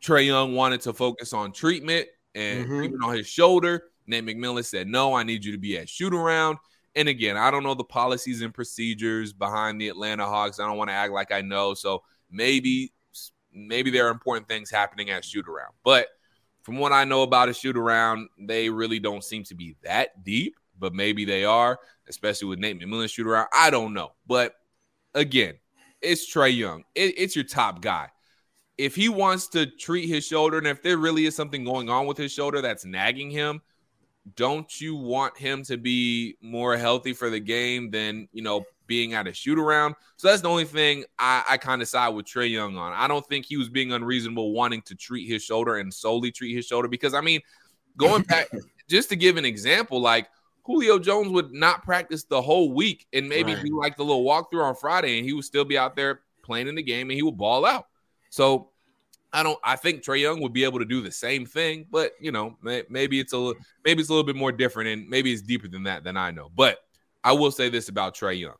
Trae 0.00 0.26
Young 0.26 0.54
wanted 0.54 0.80
to 0.82 0.92
focus 0.92 1.32
on 1.32 1.52
treatment 1.52 2.06
and 2.34 2.64
mm-hmm. 2.64 2.78
treatment 2.78 3.04
on 3.04 3.16
his 3.16 3.26
shoulder. 3.26 3.84
Nate 4.06 4.24
McMillan 4.24 4.64
said, 4.64 4.86
No, 4.86 5.14
I 5.14 5.24
need 5.24 5.44
you 5.44 5.52
to 5.52 5.58
be 5.58 5.76
at 5.76 5.88
shoot 5.88 6.14
around. 6.14 6.58
And 6.94 7.08
again, 7.08 7.36
I 7.36 7.50
don't 7.50 7.62
know 7.62 7.74
the 7.74 7.84
policies 7.84 8.42
and 8.42 8.54
procedures 8.54 9.32
behind 9.32 9.80
the 9.80 9.88
Atlanta 9.88 10.26
Hawks. 10.26 10.58
I 10.58 10.66
don't 10.66 10.76
want 10.76 10.90
to 10.90 10.94
act 10.94 11.12
like 11.12 11.32
I 11.32 11.40
know. 11.40 11.74
So 11.74 12.02
maybe, 12.30 12.92
maybe 13.52 13.90
there 13.90 14.08
are 14.08 14.10
important 14.10 14.48
things 14.48 14.70
happening 14.70 15.10
at 15.10 15.24
shoot 15.24 15.48
around. 15.48 15.72
But 15.84 16.08
from 16.62 16.78
what 16.78 16.92
I 16.92 17.04
know 17.04 17.22
about 17.22 17.48
a 17.48 17.54
shoot 17.54 17.76
around, 17.76 18.28
they 18.38 18.68
really 18.70 18.98
don't 18.98 19.24
seem 19.24 19.44
to 19.44 19.54
be 19.54 19.76
that 19.82 20.24
deep, 20.24 20.56
but 20.78 20.94
maybe 20.94 21.24
they 21.24 21.44
are, 21.44 21.78
especially 22.08 22.48
with 22.48 22.58
Nate 22.58 22.80
McMillan 22.80 23.10
shoot 23.10 23.26
around. 23.26 23.48
I 23.52 23.70
don't 23.70 23.94
know. 23.94 24.12
But 24.26 24.54
again, 25.14 25.54
it's 26.00 26.32
Trae 26.32 26.56
Young. 26.56 26.84
It, 26.94 27.14
it's 27.16 27.34
your 27.34 27.44
top 27.44 27.82
guy. 27.82 28.08
If 28.78 28.94
he 28.94 29.08
wants 29.08 29.48
to 29.48 29.66
treat 29.66 30.08
his 30.08 30.26
shoulder, 30.26 30.58
and 30.58 30.66
if 30.66 30.82
there 30.82 30.96
really 30.96 31.26
is 31.26 31.36
something 31.36 31.64
going 31.64 31.90
on 31.90 32.06
with 32.06 32.16
his 32.16 32.32
shoulder 32.32 32.62
that's 32.62 32.84
nagging 32.84 33.30
him, 33.30 33.60
don't 34.36 34.80
you 34.80 34.96
want 34.96 35.36
him 35.36 35.62
to 35.64 35.76
be 35.76 36.36
more 36.40 36.76
healthy 36.76 37.12
for 37.12 37.30
the 37.30 37.40
game 37.40 37.90
than, 37.90 38.28
you 38.32 38.42
know, 38.42 38.64
being 38.90 39.14
at 39.14 39.28
a 39.28 39.32
shoot 39.32 39.56
around. 39.56 39.94
So 40.16 40.26
that's 40.26 40.42
the 40.42 40.48
only 40.48 40.64
thing 40.64 41.04
I, 41.16 41.44
I 41.50 41.56
kind 41.58 41.80
of 41.80 41.86
side 41.86 42.08
with 42.08 42.26
Trae 42.26 42.50
Young 42.50 42.76
on. 42.76 42.92
I 42.92 43.06
don't 43.06 43.24
think 43.24 43.46
he 43.46 43.56
was 43.56 43.68
being 43.68 43.92
unreasonable 43.92 44.52
wanting 44.52 44.82
to 44.82 44.96
treat 44.96 45.28
his 45.28 45.44
shoulder 45.44 45.76
and 45.76 45.94
solely 45.94 46.32
treat 46.32 46.56
his 46.56 46.66
shoulder 46.66 46.88
because 46.88 47.14
I 47.14 47.20
mean, 47.20 47.40
going 47.96 48.22
back 48.22 48.48
just 48.88 49.08
to 49.10 49.16
give 49.16 49.36
an 49.36 49.44
example, 49.44 50.00
like 50.00 50.28
Julio 50.64 50.98
Jones 50.98 51.30
would 51.30 51.52
not 51.52 51.84
practice 51.84 52.24
the 52.24 52.42
whole 52.42 52.72
week 52.72 53.06
and 53.12 53.28
maybe 53.28 53.54
right. 53.54 53.64
do 53.64 53.78
like 53.78 53.96
the 53.96 54.04
little 54.04 54.24
walkthrough 54.24 54.64
on 54.64 54.74
Friday, 54.74 55.18
and 55.18 55.24
he 55.24 55.32
would 55.32 55.44
still 55.44 55.64
be 55.64 55.78
out 55.78 55.94
there 55.94 56.22
playing 56.42 56.66
in 56.66 56.74
the 56.74 56.82
game 56.82 57.10
and 57.10 57.16
he 57.16 57.22
would 57.22 57.38
ball 57.38 57.64
out. 57.64 57.86
So 58.30 58.70
I 59.32 59.44
don't. 59.44 59.58
I 59.62 59.76
think 59.76 60.02
Trae 60.02 60.20
Young 60.20 60.40
would 60.42 60.52
be 60.52 60.64
able 60.64 60.80
to 60.80 60.84
do 60.84 61.00
the 61.00 61.12
same 61.12 61.46
thing, 61.46 61.86
but 61.90 62.12
you 62.20 62.32
know, 62.32 62.56
maybe 62.62 63.20
it's 63.20 63.32
a 63.32 63.52
maybe 63.84 64.00
it's 64.00 64.10
a 64.10 64.12
little 64.12 64.26
bit 64.26 64.34
more 64.34 64.50
different, 64.50 64.88
and 64.88 65.08
maybe 65.08 65.32
it's 65.32 65.42
deeper 65.42 65.68
than 65.68 65.84
that 65.84 66.02
than 66.02 66.16
I 66.16 66.32
know. 66.32 66.50
But 66.54 66.78
I 67.22 67.32
will 67.32 67.52
say 67.52 67.68
this 67.68 67.88
about 67.88 68.16
Trae 68.16 68.40
Young: 68.40 68.56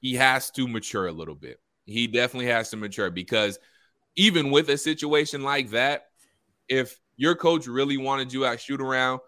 he 0.00 0.14
has 0.14 0.50
to 0.52 0.68
mature 0.68 1.06
a 1.06 1.12
little 1.12 1.34
bit. 1.34 1.60
He 1.84 2.06
definitely 2.06 2.46
has 2.46 2.70
to 2.70 2.76
mature 2.76 3.10
because 3.10 3.58
even 4.16 4.50
with 4.50 4.68
a 4.70 4.78
situation 4.78 5.42
like 5.42 5.70
that, 5.70 6.06
if 6.68 6.98
your 7.16 7.34
coach 7.34 7.66
really 7.66 7.96
wanted 7.96 8.32
you 8.32 8.44
at 8.44 8.60
shoot 8.60 8.80
around, 8.80 9.20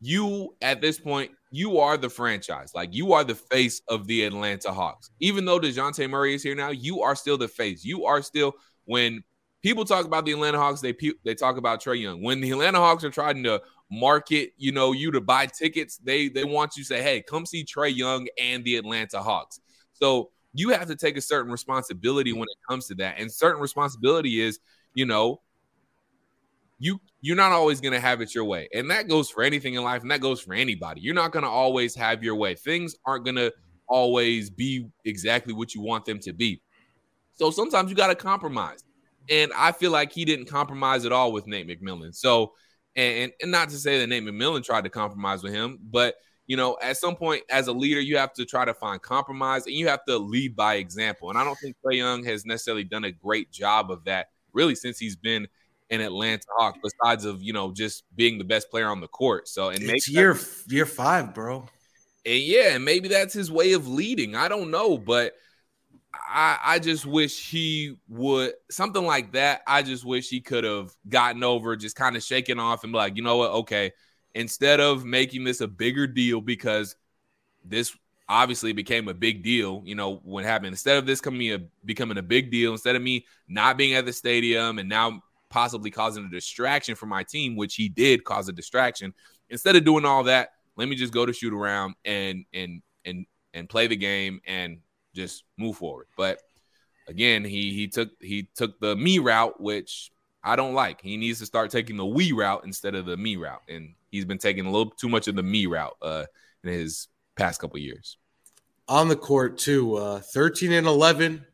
you 0.00 0.54
at 0.60 0.80
this 0.80 0.98
point, 0.98 1.30
you 1.50 1.78
are 1.78 1.96
the 1.96 2.08
franchise. 2.08 2.72
Like 2.74 2.94
you 2.94 3.12
are 3.12 3.24
the 3.24 3.34
face 3.34 3.82
of 3.88 4.06
the 4.06 4.24
Atlanta 4.24 4.72
Hawks. 4.72 5.10
Even 5.20 5.44
though 5.44 5.60
Dejounte 5.60 6.08
Murray 6.08 6.34
is 6.34 6.42
here 6.42 6.54
now, 6.54 6.70
you 6.70 7.02
are 7.02 7.14
still 7.14 7.36
the 7.36 7.48
face. 7.48 7.84
You 7.84 8.06
are 8.06 8.22
still 8.22 8.54
when 8.84 9.22
people 9.62 9.84
talk 9.84 10.04
about 10.04 10.24
the 10.24 10.32
Atlanta 10.32 10.58
Hawks, 10.58 10.80
they 10.80 10.94
they 11.24 11.34
talk 11.34 11.56
about 11.56 11.82
Trae 11.82 12.00
Young. 12.00 12.22
When 12.22 12.40
the 12.40 12.50
Atlanta 12.50 12.78
Hawks 12.78 13.04
are 13.04 13.10
trying 13.10 13.42
to 13.44 13.62
market, 13.90 14.52
you 14.56 14.72
know, 14.72 14.92
you 14.92 15.10
to 15.12 15.20
buy 15.20 15.46
tickets, 15.46 15.98
they 15.98 16.28
they 16.28 16.44
want 16.44 16.76
you 16.76 16.82
to 16.82 16.86
say, 16.86 17.02
"Hey, 17.02 17.22
come 17.22 17.46
see 17.46 17.64
Trae 17.64 17.94
Young 17.94 18.26
and 18.40 18.64
the 18.64 18.76
Atlanta 18.76 19.22
Hawks." 19.22 19.60
So 20.02 20.30
you 20.52 20.70
have 20.70 20.88
to 20.88 20.96
take 20.96 21.16
a 21.16 21.20
certain 21.20 21.52
responsibility 21.52 22.32
when 22.32 22.42
it 22.42 22.56
comes 22.68 22.88
to 22.88 22.94
that. 22.96 23.20
And 23.20 23.30
certain 23.30 23.62
responsibility 23.62 24.40
is, 24.40 24.58
you 24.94 25.06
know, 25.06 25.40
you 26.80 27.00
you're 27.20 27.36
not 27.36 27.52
always 27.52 27.80
going 27.80 27.92
to 27.92 28.00
have 28.00 28.20
it 28.20 28.34
your 28.34 28.44
way. 28.44 28.68
And 28.74 28.90
that 28.90 29.06
goes 29.06 29.30
for 29.30 29.44
anything 29.44 29.74
in 29.74 29.84
life 29.84 30.02
and 30.02 30.10
that 30.10 30.20
goes 30.20 30.40
for 30.40 30.54
anybody. 30.54 31.00
You're 31.02 31.14
not 31.14 31.30
going 31.30 31.44
to 31.44 31.48
always 31.48 31.94
have 31.94 32.24
your 32.24 32.34
way. 32.34 32.56
Things 32.56 32.96
aren't 33.06 33.24
going 33.24 33.36
to 33.36 33.52
always 33.86 34.50
be 34.50 34.88
exactly 35.04 35.52
what 35.54 35.72
you 35.72 35.80
want 35.80 36.04
them 36.04 36.18
to 36.18 36.32
be. 36.32 36.60
So 37.34 37.52
sometimes 37.52 37.88
you 37.88 37.94
got 37.94 38.08
to 38.08 38.16
compromise. 38.16 38.82
And 39.30 39.52
I 39.56 39.70
feel 39.70 39.92
like 39.92 40.10
he 40.10 40.24
didn't 40.24 40.46
compromise 40.46 41.06
at 41.06 41.12
all 41.12 41.30
with 41.30 41.46
Nate 41.46 41.68
McMillan. 41.68 42.12
So 42.12 42.54
and, 42.96 43.30
and 43.40 43.52
not 43.52 43.68
to 43.68 43.76
say 43.76 44.00
that 44.00 44.08
Nate 44.08 44.24
McMillan 44.24 44.64
tried 44.64 44.82
to 44.82 44.90
compromise 44.90 45.44
with 45.44 45.52
him, 45.52 45.78
but 45.80 46.16
you 46.52 46.56
know, 46.58 46.76
at 46.82 46.98
some 46.98 47.16
point 47.16 47.44
as 47.48 47.68
a 47.68 47.72
leader, 47.72 47.98
you 47.98 48.18
have 48.18 48.34
to 48.34 48.44
try 48.44 48.66
to 48.66 48.74
find 48.74 49.00
compromise 49.00 49.64
and 49.64 49.74
you 49.74 49.88
have 49.88 50.04
to 50.04 50.18
lead 50.18 50.54
by 50.54 50.74
example. 50.74 51.30
And 51.30 51.38
I 51.38 51.44
don't 51.44 51.58
think 51.58 51.76
Trae 51.82 51.96
Young 51.96 52.22
has 52.24 52.44
necessarily 52.44 52.84
done 52.84 53.04
a 53.04 53.10
great 53.10 53.50
job 53.50 53.90
of 53.90 54.04
that 54.04 54.26
really 54.52 54.74
since 54.74 54.98
he's 54.98 55.16
been 55.16 55.48
an 55.88 56.02
Atlanta 56.02 56.44
Hawk, 56.58 56.76
besides 56.82 57.24
of 57.24 57.42
you 57.42 57.54
know 57.54 57.72
just 57.72 58.04
being 58.14 58.36
the 58.36 58.44
best 58.44 58.70
player 58.70 58.88
on 58.88 59.00
the 59.00 59.08
court. 59.08 59.48
So 59.48 59.70
and 59.70 59.82
it's 59.82 60.10
year 60.10 60.38
year 60.68 60.84
five, 60.84 61.32
bro. 61.32 61.66
And 62.26 62.42
yeah, 62.42 62.74
and 62.74 62.84
maybe 62.84 63.08
that's 63.08 63.32
his 63.32 63.50
way 63.50 63.72
of 63.72 63.88
leading. 63.88 64.36
I 64.36 64.48
don't 64.48 64.70
know, 64.70 64.98
but 64.98 65.32
I, 66.12 66.58
I 66.62 66.78
just 66.80 67.06
wish 67.06 67.48
he 67.48 67.96
would 68.10 68.52
something 68.70 69.06
like 69.06 69.32
that. 69.32 69.62
I 69.66 69.82
just 69.82 70.04
wish 70.04 70.28
he 70.28 70.42
could 70.42 70.64
have 70.64 70.90
gotten 71.08 71.42
over, 71.42 71.76
just 71.76 71.96
kind 71.96 72.14
of 72.14 72.22
shaking 72.22 72.58
off 72.58 72.84
and 72.84 72.92
be 72.92 72.98
like, 72.98 73.16
you 73.16 73.22
know 73.22 73.38
what, 73.38 73.52
okay, 73.52 73.92
instead 74.34 74.80
of 74.80 75.04
making 75.04 75.44
this 75.44 75.60
a 75.60 75.68
bigger 75.68 76.06
deal 76.06 76.40
because 76.40 76.96
this 77.64 77.96
obviously 78.28 78.72
became 78.72 79.08
a 79.08 79.14
big 79.14 79.42
deal, 79.42 79.82
you 79.84 79.94
know, 79.94 80.16
what 80.24 80.44
happened. 80.44 80.68
Instead 80.68 80.96
of 80.96 81.06
this 81.06 81.20
coming 81.20 81.52
a, 81.52 81.58
becoming 81.84 82.18
a 82.18 82.22
big 82.22 82.50
deal, 82.50 82.72
instead 82.72 82.96
of 82.96 83.02
me 83.02 83.26
not 83.48 83.76
being 83.76 83.94
at 83.94 84.06
the 84.06 84.12
stadium 84.12 84.78
and 84.78 84.88
now 84.88 85.22
possibly 85.50 85.90
causing 85.90 86.24
a 86.24 86.30
distraction 86.30 86.94
for 86.94 87.06
my 87.06 87.22
team, 87.22 87.56
which 87.56 87.74
he 87.74 87.88
did 87.88 88.24
cause 88.24 88.48
a 88.48 88.52
distraction, 88.52 89.12
instead 89.50 89.76
of 89.76 89.84
doing 89.84 90.04
all 90.04 90.24
that, 90.24 90.52
let 90.76 90.88
me 90.88 90.96
just 90.96 91.12
go 91.12 91.26
to 91.26 91.32
shoot 91.32 91.52
around 91.52 91.94
and 92.04 92.46
and 92.54 92.82
and 93.04 93.26
and 93.52 93.68
play 93.68 93.86
the 93.86 93.96
game 93.96 94.40
and 94.46 94.78
just 95.14 95.44
move 95.58 95.76
forward. 95.76 96.06
But 96.16 96.38
again, 97.08 97.44
he 97.44 97.74
he 97.74 97.88
took 97.88 98.10
he 98.20 98.48
took 98.54 98.80
the 98.80 98.96
me 98.96 99.18
route, 99.18 99.60
which 99.60 100.10
I 100.42 100.56
don't 100.56 100.74
like. 100.74 101.02
He 101.02 101.16
needs 101.16 101.38
to 101.40 101.46
start 101.46 101.70
taking 101.70 101.96
the 101.96 102.06
we 102.06 102.32
route 102.32 102.62
instead 102.64 102.94
of 102.94 103.04
the 103.04 103.16
me 103.16 103.36
route. 103.36 103.62
And 103.68 103.94
he's 104.12 104.24
been 104.24 104.38
taking 104.38 104.66
a 104.66 104.70
little 104.70 104.92
too 104.92 105.08
much 105.08 105.26
of 105.26 105.34
the 105.34 105.42
me 105.42 105.66
route 105.66 105.96
uh, 106.00 106.26
in 106.62 106.70
his 106.70 107.08
past 107.36 107.60
couple 107.60 107.78
years. 107.80 108.18
On 108.86 109.08
the 109.08 109.16
court 109.16 109.58
too, 109.58 109.96
uh, 109.96 110.20
thirteen 110.20 110.70
and 110.70 110.86
eleven, 110.86 111.44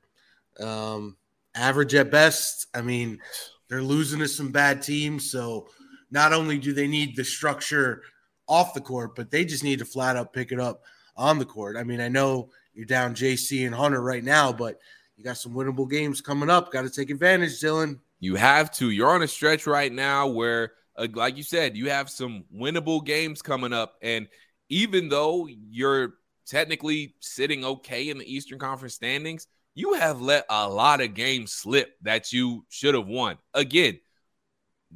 um, 0.61 1.16
average 1.55 1.94
at 1.94 2.11
best. 2.11 2.66
I 2.75 2.83
mean, 2.83 3.21
they're 3.68 3.83
losing 3.83 4.18
to 4.18 4.29
some 4.29 4.53
bad 4.53 4.83
teams, 4.83 5.31
so 5.31 5.68
not 6.11 6.35
only 6.35 6.59
do 6.59 6.75
they 6.75 6.87
need 6.87 7.16
the 7.16 7.25
structure 7.25 8.03
off 8.47 8.75
the 8.75 8.81
court, 8.81 9.14
but 9.14 9.31
they 9.31 9.44
just 9.44 9.64
need 9.64 9.79
to 9.79 9.85
flat 9.85 10.16
out 10.16 10.33
pick 10.33 10.53
it 10.53 10.61
up 10.61 10.83
on 11.16 11.38
the 11.38 11.44
court. 11.44 11.77
I 11.77 11.85
mean, 11.85 12.01
I 12.01 12.09
know 12.09 12.51
you're 12.73 12.87
down 12.87 13.14
JC 13.14 13.66
and 13.66 13.75
Hunter 13.75 14.01
right 14.01 14.25
now, 14.25 14.53
but 14.53 14.79
you 15.16 15.25
got 15.25 15.37
some 15.37 15.53
winnable 15.53 15.90
games 15.90 16.21
coming 16.21 16.49
up. 16.49 16.73
Got 16.73 16.83
to 16.83 16.90
take 16.90 17.11
advantage, 17.11 17.61
Dylan. 17.61 17.99
You 18.21 18.37
have 18.37 18.71
to. 18.73 18.90
You're 18.90 19.11
on 19.11 19.23
a 19.23 19.29
stretch 19.29 19.66
right 19.66 19.92
now 19.92 20.29
where, 20.29 20.73
uh, 20.98 21.06
like 21.14 21.37
you 21.37 21.42
said, 21.42 21.76
you 21.76 21.90
have 21.90 22.11
some 22.11 22.44
winnable 22.54 23.04
games 23.04 23.40
coming 23.40 23.72
up. 23.72 23.94
And 24.02 24.28
even 24.68 25.08
though 25.08 25.48
you're 25.48 26.14
technically 26.46 27.14
sitting 27.20 27.64
okay 27.64 28.08
in 28.08 28.18
the 28.18 28.32
Eastern 28.34 28.58
Conference 28.58 28.94
standings, 28.94 29.46
you 29.74 29.94
have 29.94 30.20
let 30.20 30.44
a 30.50 30.68
lot 30.68 31.00
of 31.00 31.14
games 31.14 31.52
slip 31.52 31.94
that 32.02 32.32
you 32.32 32.66
should 32.68 32.94
have 32.94 33.06
won. 33.06 33.38
Again, 33.54 34.00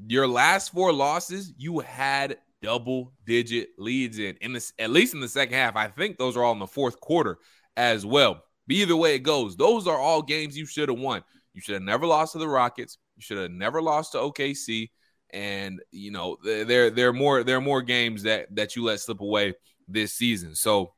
your 0.09 0.27
last 0.27 0.73
four 0.73 0.93
losses, 0.93 1.53
you 1.57 1.79
had 1.79 2.39
double 2.63 3.13
digit 3.25 3.71
leads 3.79 4.19
in, 4.19 4.37
in 4.41 4.53
this, 4.53 4.73
at 4.79 4.91
least 4.91 5.15
in 5.15 5.21
the 5.21 5.29
second 5.29 5.55
half. 5.55 5.77
I 5.77 5.89
think 5.89 6.19
those 6.19 6.37
are 6.37 6.43
all 6.43 6.53
in 6.53 6.59
the 6.59 6.67
fourth 6.67 7.01
quarter 7.01 7.39
as 7.77 8.05
well. 8.05 8.43
But 8.67 8.77
either 8.77 8.97
way 8.97 9.15
it 9.15 9.21
goes, 9.21 9.57
those 9.57 9.87
are 9.87 9.99
all 9.99 10.23
games 10.23 10.57
you 10.57 10.67
should 10.67 10.89
have 10.89 10.99
won. 10.99 11.23
You 11.55 11.61
should 11.61 11.75
have 11.75 11.83
never 11.83 12.07
lost 12.07 12.33
to 12.33 12.39
the 12.39 12.49
Rockets. 12.49 12.99
You 13.17 13.23
should 13.23 13.39
have 13.39 13.51
never 13.51 13.83
lost 13.83 14.13
to 14.13 14.19
OKC. 14.19 14.89
And 15.33 15.81
you 15.91 16.11
know 16.11 16.37
there 16.45 16.91
there 16.91 17.09
are 17.09 17.13
more 17.13 17.43
there 17.43 17.57
are 17.57 17.63
more 17.63 17.83
games 17.83 18.25
that 18.25 18.55
that 18.55 18.77
you 18.77 18.85
let 18.85 19.01
slip 19.01 19.21
away 19.21 19.55
this 19.89 20.13
season. 20.13 20.55
So 20.55 20.93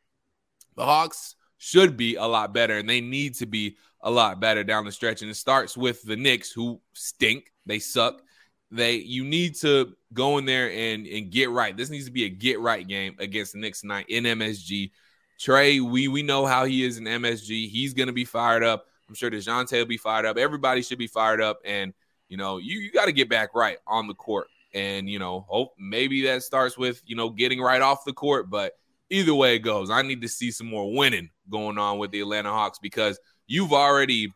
the 0.77 0.85
Hawks 0.85 1.37
should 1.59 1.97
be 1.97 2.17
a 2.17 2.25
lot 2.25 2.53
better, 2.53 2.79
and 2.79 2.89
they 2.89 3.01
need 3.01 3.35
to 3.37 3.47
be 3.47 3.77
a 4.01 4.11
lot 4.11 4.41
better 4.41 4.65
down 4.65 4.85
the 4.85 4.93
stretch. 4.93 5.23
And 5.23 5.31
it 5.31 5.37
starts 5.37 5.77
with 5.77 6.03
the 6.03 6.17
Knicks, 6.17 6.51
who 6.51 6.81
stink. 6.93 7.53
They 7.65 7.79
suck. 7.79 8.23
They 8.71 8.97
you 8.97 9.25
need 9.25 9.55
to 9.57 9.95
go 10.13 10.39
in 10.39 10.45
there 10.45 10.71
and 10.71 11.07
and 11.07 11.31
get 11.31 11.51
right. 11.51 11.77
This 11.77 11.91
needs 11.91 12.07
to 12.07 12.13
be 12.13 12.25
a 12.25 12.29
get 12.29 12.61
right 12.61 12.87
game 12.87 13.17
against 13.19 13.53
the 13.53 13.59
Knicks 13.59 13.83
tonight 13.83 14.07
in 14.09 14.25
MSG. 14.25 14.91
Trae, 15.39 15.81
we 15.81 16.09
we 16.09 16.23
know 16.23 16.45
how 16.45 16.65
he 16.65 16.85
is 16.85 16.99
in 16.99 17.05
MSG. 17.05 17.69
He's 17.69 17.95
gonna 17.95 18.13
be 18.13 18.25
fired 18.25 18.65
up. 18.65 18.87
I'm 19.09 19.15
sure 19.15 19.31
Dejounte 19.31 19.73
will 19.73 19.87
be 19.87 19.97
fired 19.97 20.27
up. 20.27 20.37
Everybody 20.39 20.83
should 20.83 20.99
be 20.99 21.07
fired 21.07 21.41
up. 21.41 21.61
And, 21.65 21.93
you 22.35 22.39
know, 22.39 22.57
you, 22.57 22.81
you 22.81 22.91
got 22.91 23.05
to 23.05 23.13
get 23.13 23.29
back 23.29 23.55
right 23.55 23.79
on 23.87 24.09
the 24.09 24.15
court. 24.15 24.49
And, 24.75 25.09
you 25.09 25.21
know, 25.21 25.47
hope 25.49 25.71
maybe 25.79 26.27
that 26.27 26.43
starts 26.43 26.77
with, 26.77 27.01
you 27.07 27.15
know, 27.15 27.31
getting 27.31 27.61
right 27.61 27.81
off 27.81 28.05
the 28.05 28.13
court. 28.13 28.51
But 28.51 28.73
either 29.09 29.33
way 29.33 29.55
it 29.55 29.61
goes, 29.61 29.89
I 29.89 30.03
need 30.03 30.21
to 30.23 30.29
see 30.29 30.51
some 30.51 30.67
more 30.67 30.93
winning 30.93 31.31
going 31.49 31.79
on 31.79 31.99
with 31.99 32.11
the 32.11 32.23
Atlanta 32.23 32.51
Hawks 32.51 32.81
because 32.83 33.21
you've 33.47 33.73
already 33.73 34.35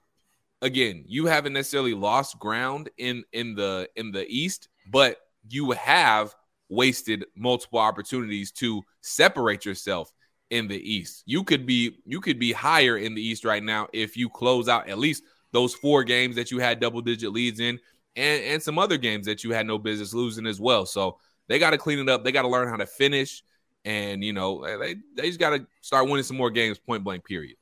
again, 0.63 1.03
you 1.09 1.27
haven't 1.27 1.55
necessarily 1.55 1.93
lost 1.93 2.39
ground 2.39 2.89
in 2.99 3.25
in 3.33 3.57
the 3.57 3.89
in 3.97 4.13
the 4.13 4.25
East, 4.29 4.69
but 4.89 5.17
you 5.51 5.73
have 5.73 6.37
wasted 6.69 7.25
multiple 7.35 7.81
opportunities 7.81 8.53
to 8.53 8.81
separate 9.01 9.65
yourself 9.65 10.13
in 10.51 10.69
the 10.69 10.79
East. 10.79 11.25
You 11.27 11.43
could 11.43 11.67
be 11.67 11.99
you 12.05 12.21
could 12.21 12.39
be 12.39 12.53
higher 12.53 12.97
in 12.97 13.17
the 13.17 13.23
East 13.23 13.45
right 13.45 13.63
now 13.63 13.89
if 13.93 14.17
you 14.17 14.29
close 14.29 14.69
out 14.69 14.89
at 14.89 14.99
least 14.99 15.25
those 15.53 15.75
four 15.75 16.05
games 16.05 16.37
that 16.37 16.51
you 16.51 16.59
had 16.59 16.81
double 16.81 17.01
digit 17.01 17.33
leads 17.33 17.61
in 17.61 17.79
and 18.17 18.45
and 18.45 18.63
some 18.63 18.79
other 18.79 18.99
games 18.99 19.27
that 19.27 19.45
you 19.45 19.53
had 19.53 19.67
no 19.67 19.79
business 19.79 20.15
losing 20.15 20.47
as 20.47 20.61
well. 20.61 20.87
So 20.87 21.19
they 21.49 21.59
got 21.59 21.71
to 21.71 21.79
clean 21.79 21.99
it 21.99 22.09
up. 22.09 22.25
They 22.25 22.33
got 22.33 22.43
to 22.43 22.49
learn 22.49 22.69
how 22.69 22.77
to 22.77 22.87
finish 22.87 23.43
and 23.85 24.23
you 24.23 24.33
know, 24.33 24.65
they 24.79 24.97
they 25.15 25.29
just 25.29 25.41
got 25.41 25.51
to 25.51 25.67
start 25.81 26.09
winning 26.09 26.25
some 26.25 26.37
more 26.37 26.51
games 26.51 26.79
point 26.79 27.05
blank 27.05 27.25
period. 27.25 27.57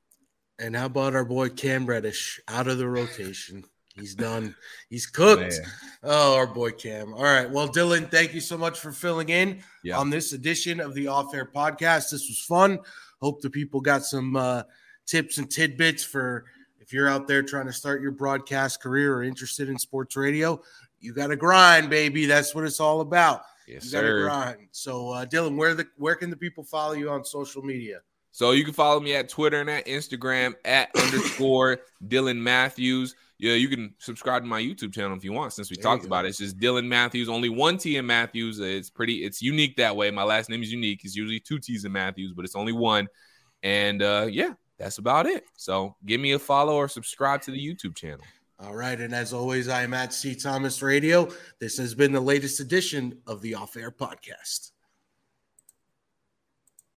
And 0.58 0.74
how 0.74 0.86
about 0.86 1.14
our 1.14 1.24
boy 1.24 1.50
Cam 1.50 1.86
Reddish 1.86 2.40
out 2.48 2.66
of 2.66 2.78
the 2.78 2.88
rotation? 2.88 3.64
He's 3.94 4.14
done. 4.14 4.54
He's 4.90 5.06
cooked. 5.06 5.40
Man. 5.40 5.72
Oh, 6.02 6.36
our 6.36 6.46
boy 6.46 6.70
Cam. 6.72 7.14
All 7.14 7.22
right. 7.22 7.48
Well, 7.50 7.68
Dylan, 7.68 8.10
thank 8.10 8.34
you 8.34 8.40
so 8.40 8.58
much 8.58 8.78
for 8.78 8.92
filling 8.92 9.30
in 9.30 9.60
yeah. 9.84 9.98
on 9.98 10.10
this 10.10 10.32
edition 10.32 10.80
of 10.80 10.94
the 10.94 11.08
Off 11.08 11.34
Air 11.34 11.50
Podcast. 11.54 12.10
This 12.10 12.28
was 12.28 12.44
fun. 12.46 12.78
Hope 13.22 13.40
the 13.40 13.48
people 13.48 13.80
got 13.80 14.04
some 14.04 14.36
uh, 14.36 14.64
tips 15.06 15.38
and 15.38 15.50
tidbits 15.50 16.04
for 16.04 16.44
if 16.86 16.92
you're 16.92 17.08
out 17.08 17.26
there 17.26 17.42
trying 17.42 17.66
to 17.66 17.72
start 17.72 18.00
your 18.00 18.12
broadcast 18.12 18.80
career 18.80 19.14
or 19.14 19.22
interested 19.22 19.68
in 19.68 19.78
sports 19.78 20.16
radio. 20.16 20.60
You 21.00 21.12
got 21.12 21.28
to 21.28 21.36
grind, 21.36 21.90
baby. 21.90 22.26
That's 22.26 22.54
what 22.54 22.64
it's 22.64 22.80
all 22.80 23.00
about. 23.00 23.42
Yes, 23.68 23.84
you 23.84 23.92
got 23.92 24.02
to 24.02 24.22
grind. 24.22 24.68
So, 24.70 25.10
uh, 25.10 25.26
Dylan, 25.26 25.56
where 25.56 25.74
the 25.74 25.86
where 25.96 26.14
can 26.14 26.30
the 26.30 26.36
people 26.36 26.64
follow 26.64 26.94
you 26.94 27.10
on 27.10 27.24
social 27.24 27.62
media? 27.62 28.00
So 28.30 28.52
you 28.52 28.64
can 28.64 28.74
follow 28.74 29.00
me 29.00 29.14
at 29.14 29.28
Twitter 29.28 29.60
and 29.60 29.70
at 29.70 29.86
Instagram 29.86 30.54
at 30.64 30.90
underscore 30.96 31.78
Dylan 32.06 32.38
Mathews 32.38 33.14
yeah, 33.38 33.52
you 33.52 33.68
can 33.68 33.94
subscribe 33.98 34.42
to 34.42 34.48
my 34.48 34.60
YouTube 34.60 34.94
channel 34.94 35.16
if 35.16 35.22
you 35.22 35.32
want. 35.32 35.52
Since 35.52 35.70
we 35.70 35.76
there 35.76 35.82
talked 35.82 36.06
about 36.06 36.24
it, 36.24 36.28
it's 36.28 36.38
just 36.38 36.58
Dylan 36.58 36.86
Mathews. 36.86 37.28
Only 37.28 37.50
one 37.50 37.76
T 37.76 37.96
in 37.96 38.06
Matthews. 38.06 38.58
It's 38.60 38.88
pretty. 38.88 39.24
It's 39.24 39.42
unique 39.42 39.76
that 39.76 39.94
way. 39.94 40.10
My 40.10 40.22
last 40.22 40.48
name 40.48 40.62
is 40.62 40.72
unique. 40.72 41.04
It's 41.04 41.14
usually 41.14 41.40
two 41.40 41.58
T's 41.58 41.84
in 41.84 41.92
Matthews, 41.92 42.32
but 42.34 42.46
it's 42.46 42.56
only 42.56 42.72
one. 42.72 43.08
And 43.62 44.00
uh, 44.02 44.28
yeah, 44.30 44.54
that's 44.78 44.98
about 44.98 45.26
it. 45.26 45.44
So 45.56 45.96
give 46.04 46.20
me 46.20 46.32
a 46.32 46.38
follow 46.38 46.76
or 46.76 46.88
subscribe 46.88 47.42
to 47.42 47.50
the 47.50 47.58
YouTube 47.58 47.96
channel. 47.96 48.24
All 48.58 48.74
right, 48.74 48.98
and 48.98 49.14
as 49.14 49.34
always, 49.34 49.68
I 49.68 49.82
am 49.82 49.92
at 49.92 50.14
C 50.14 50.34
Thomas 50.34 50.80
Radio. 50.80 51.28
This 51.60 51.76
has 51.76 51.94
been 51.94 52.12
the 52.12 52.20
latest 52.20 52.60
edition 52.60 53.18
of 53.26 53.42
the 53.42 53.54
Off 53.54 53.76
Air 53.76 53.90
Podcast. 53.90 54.70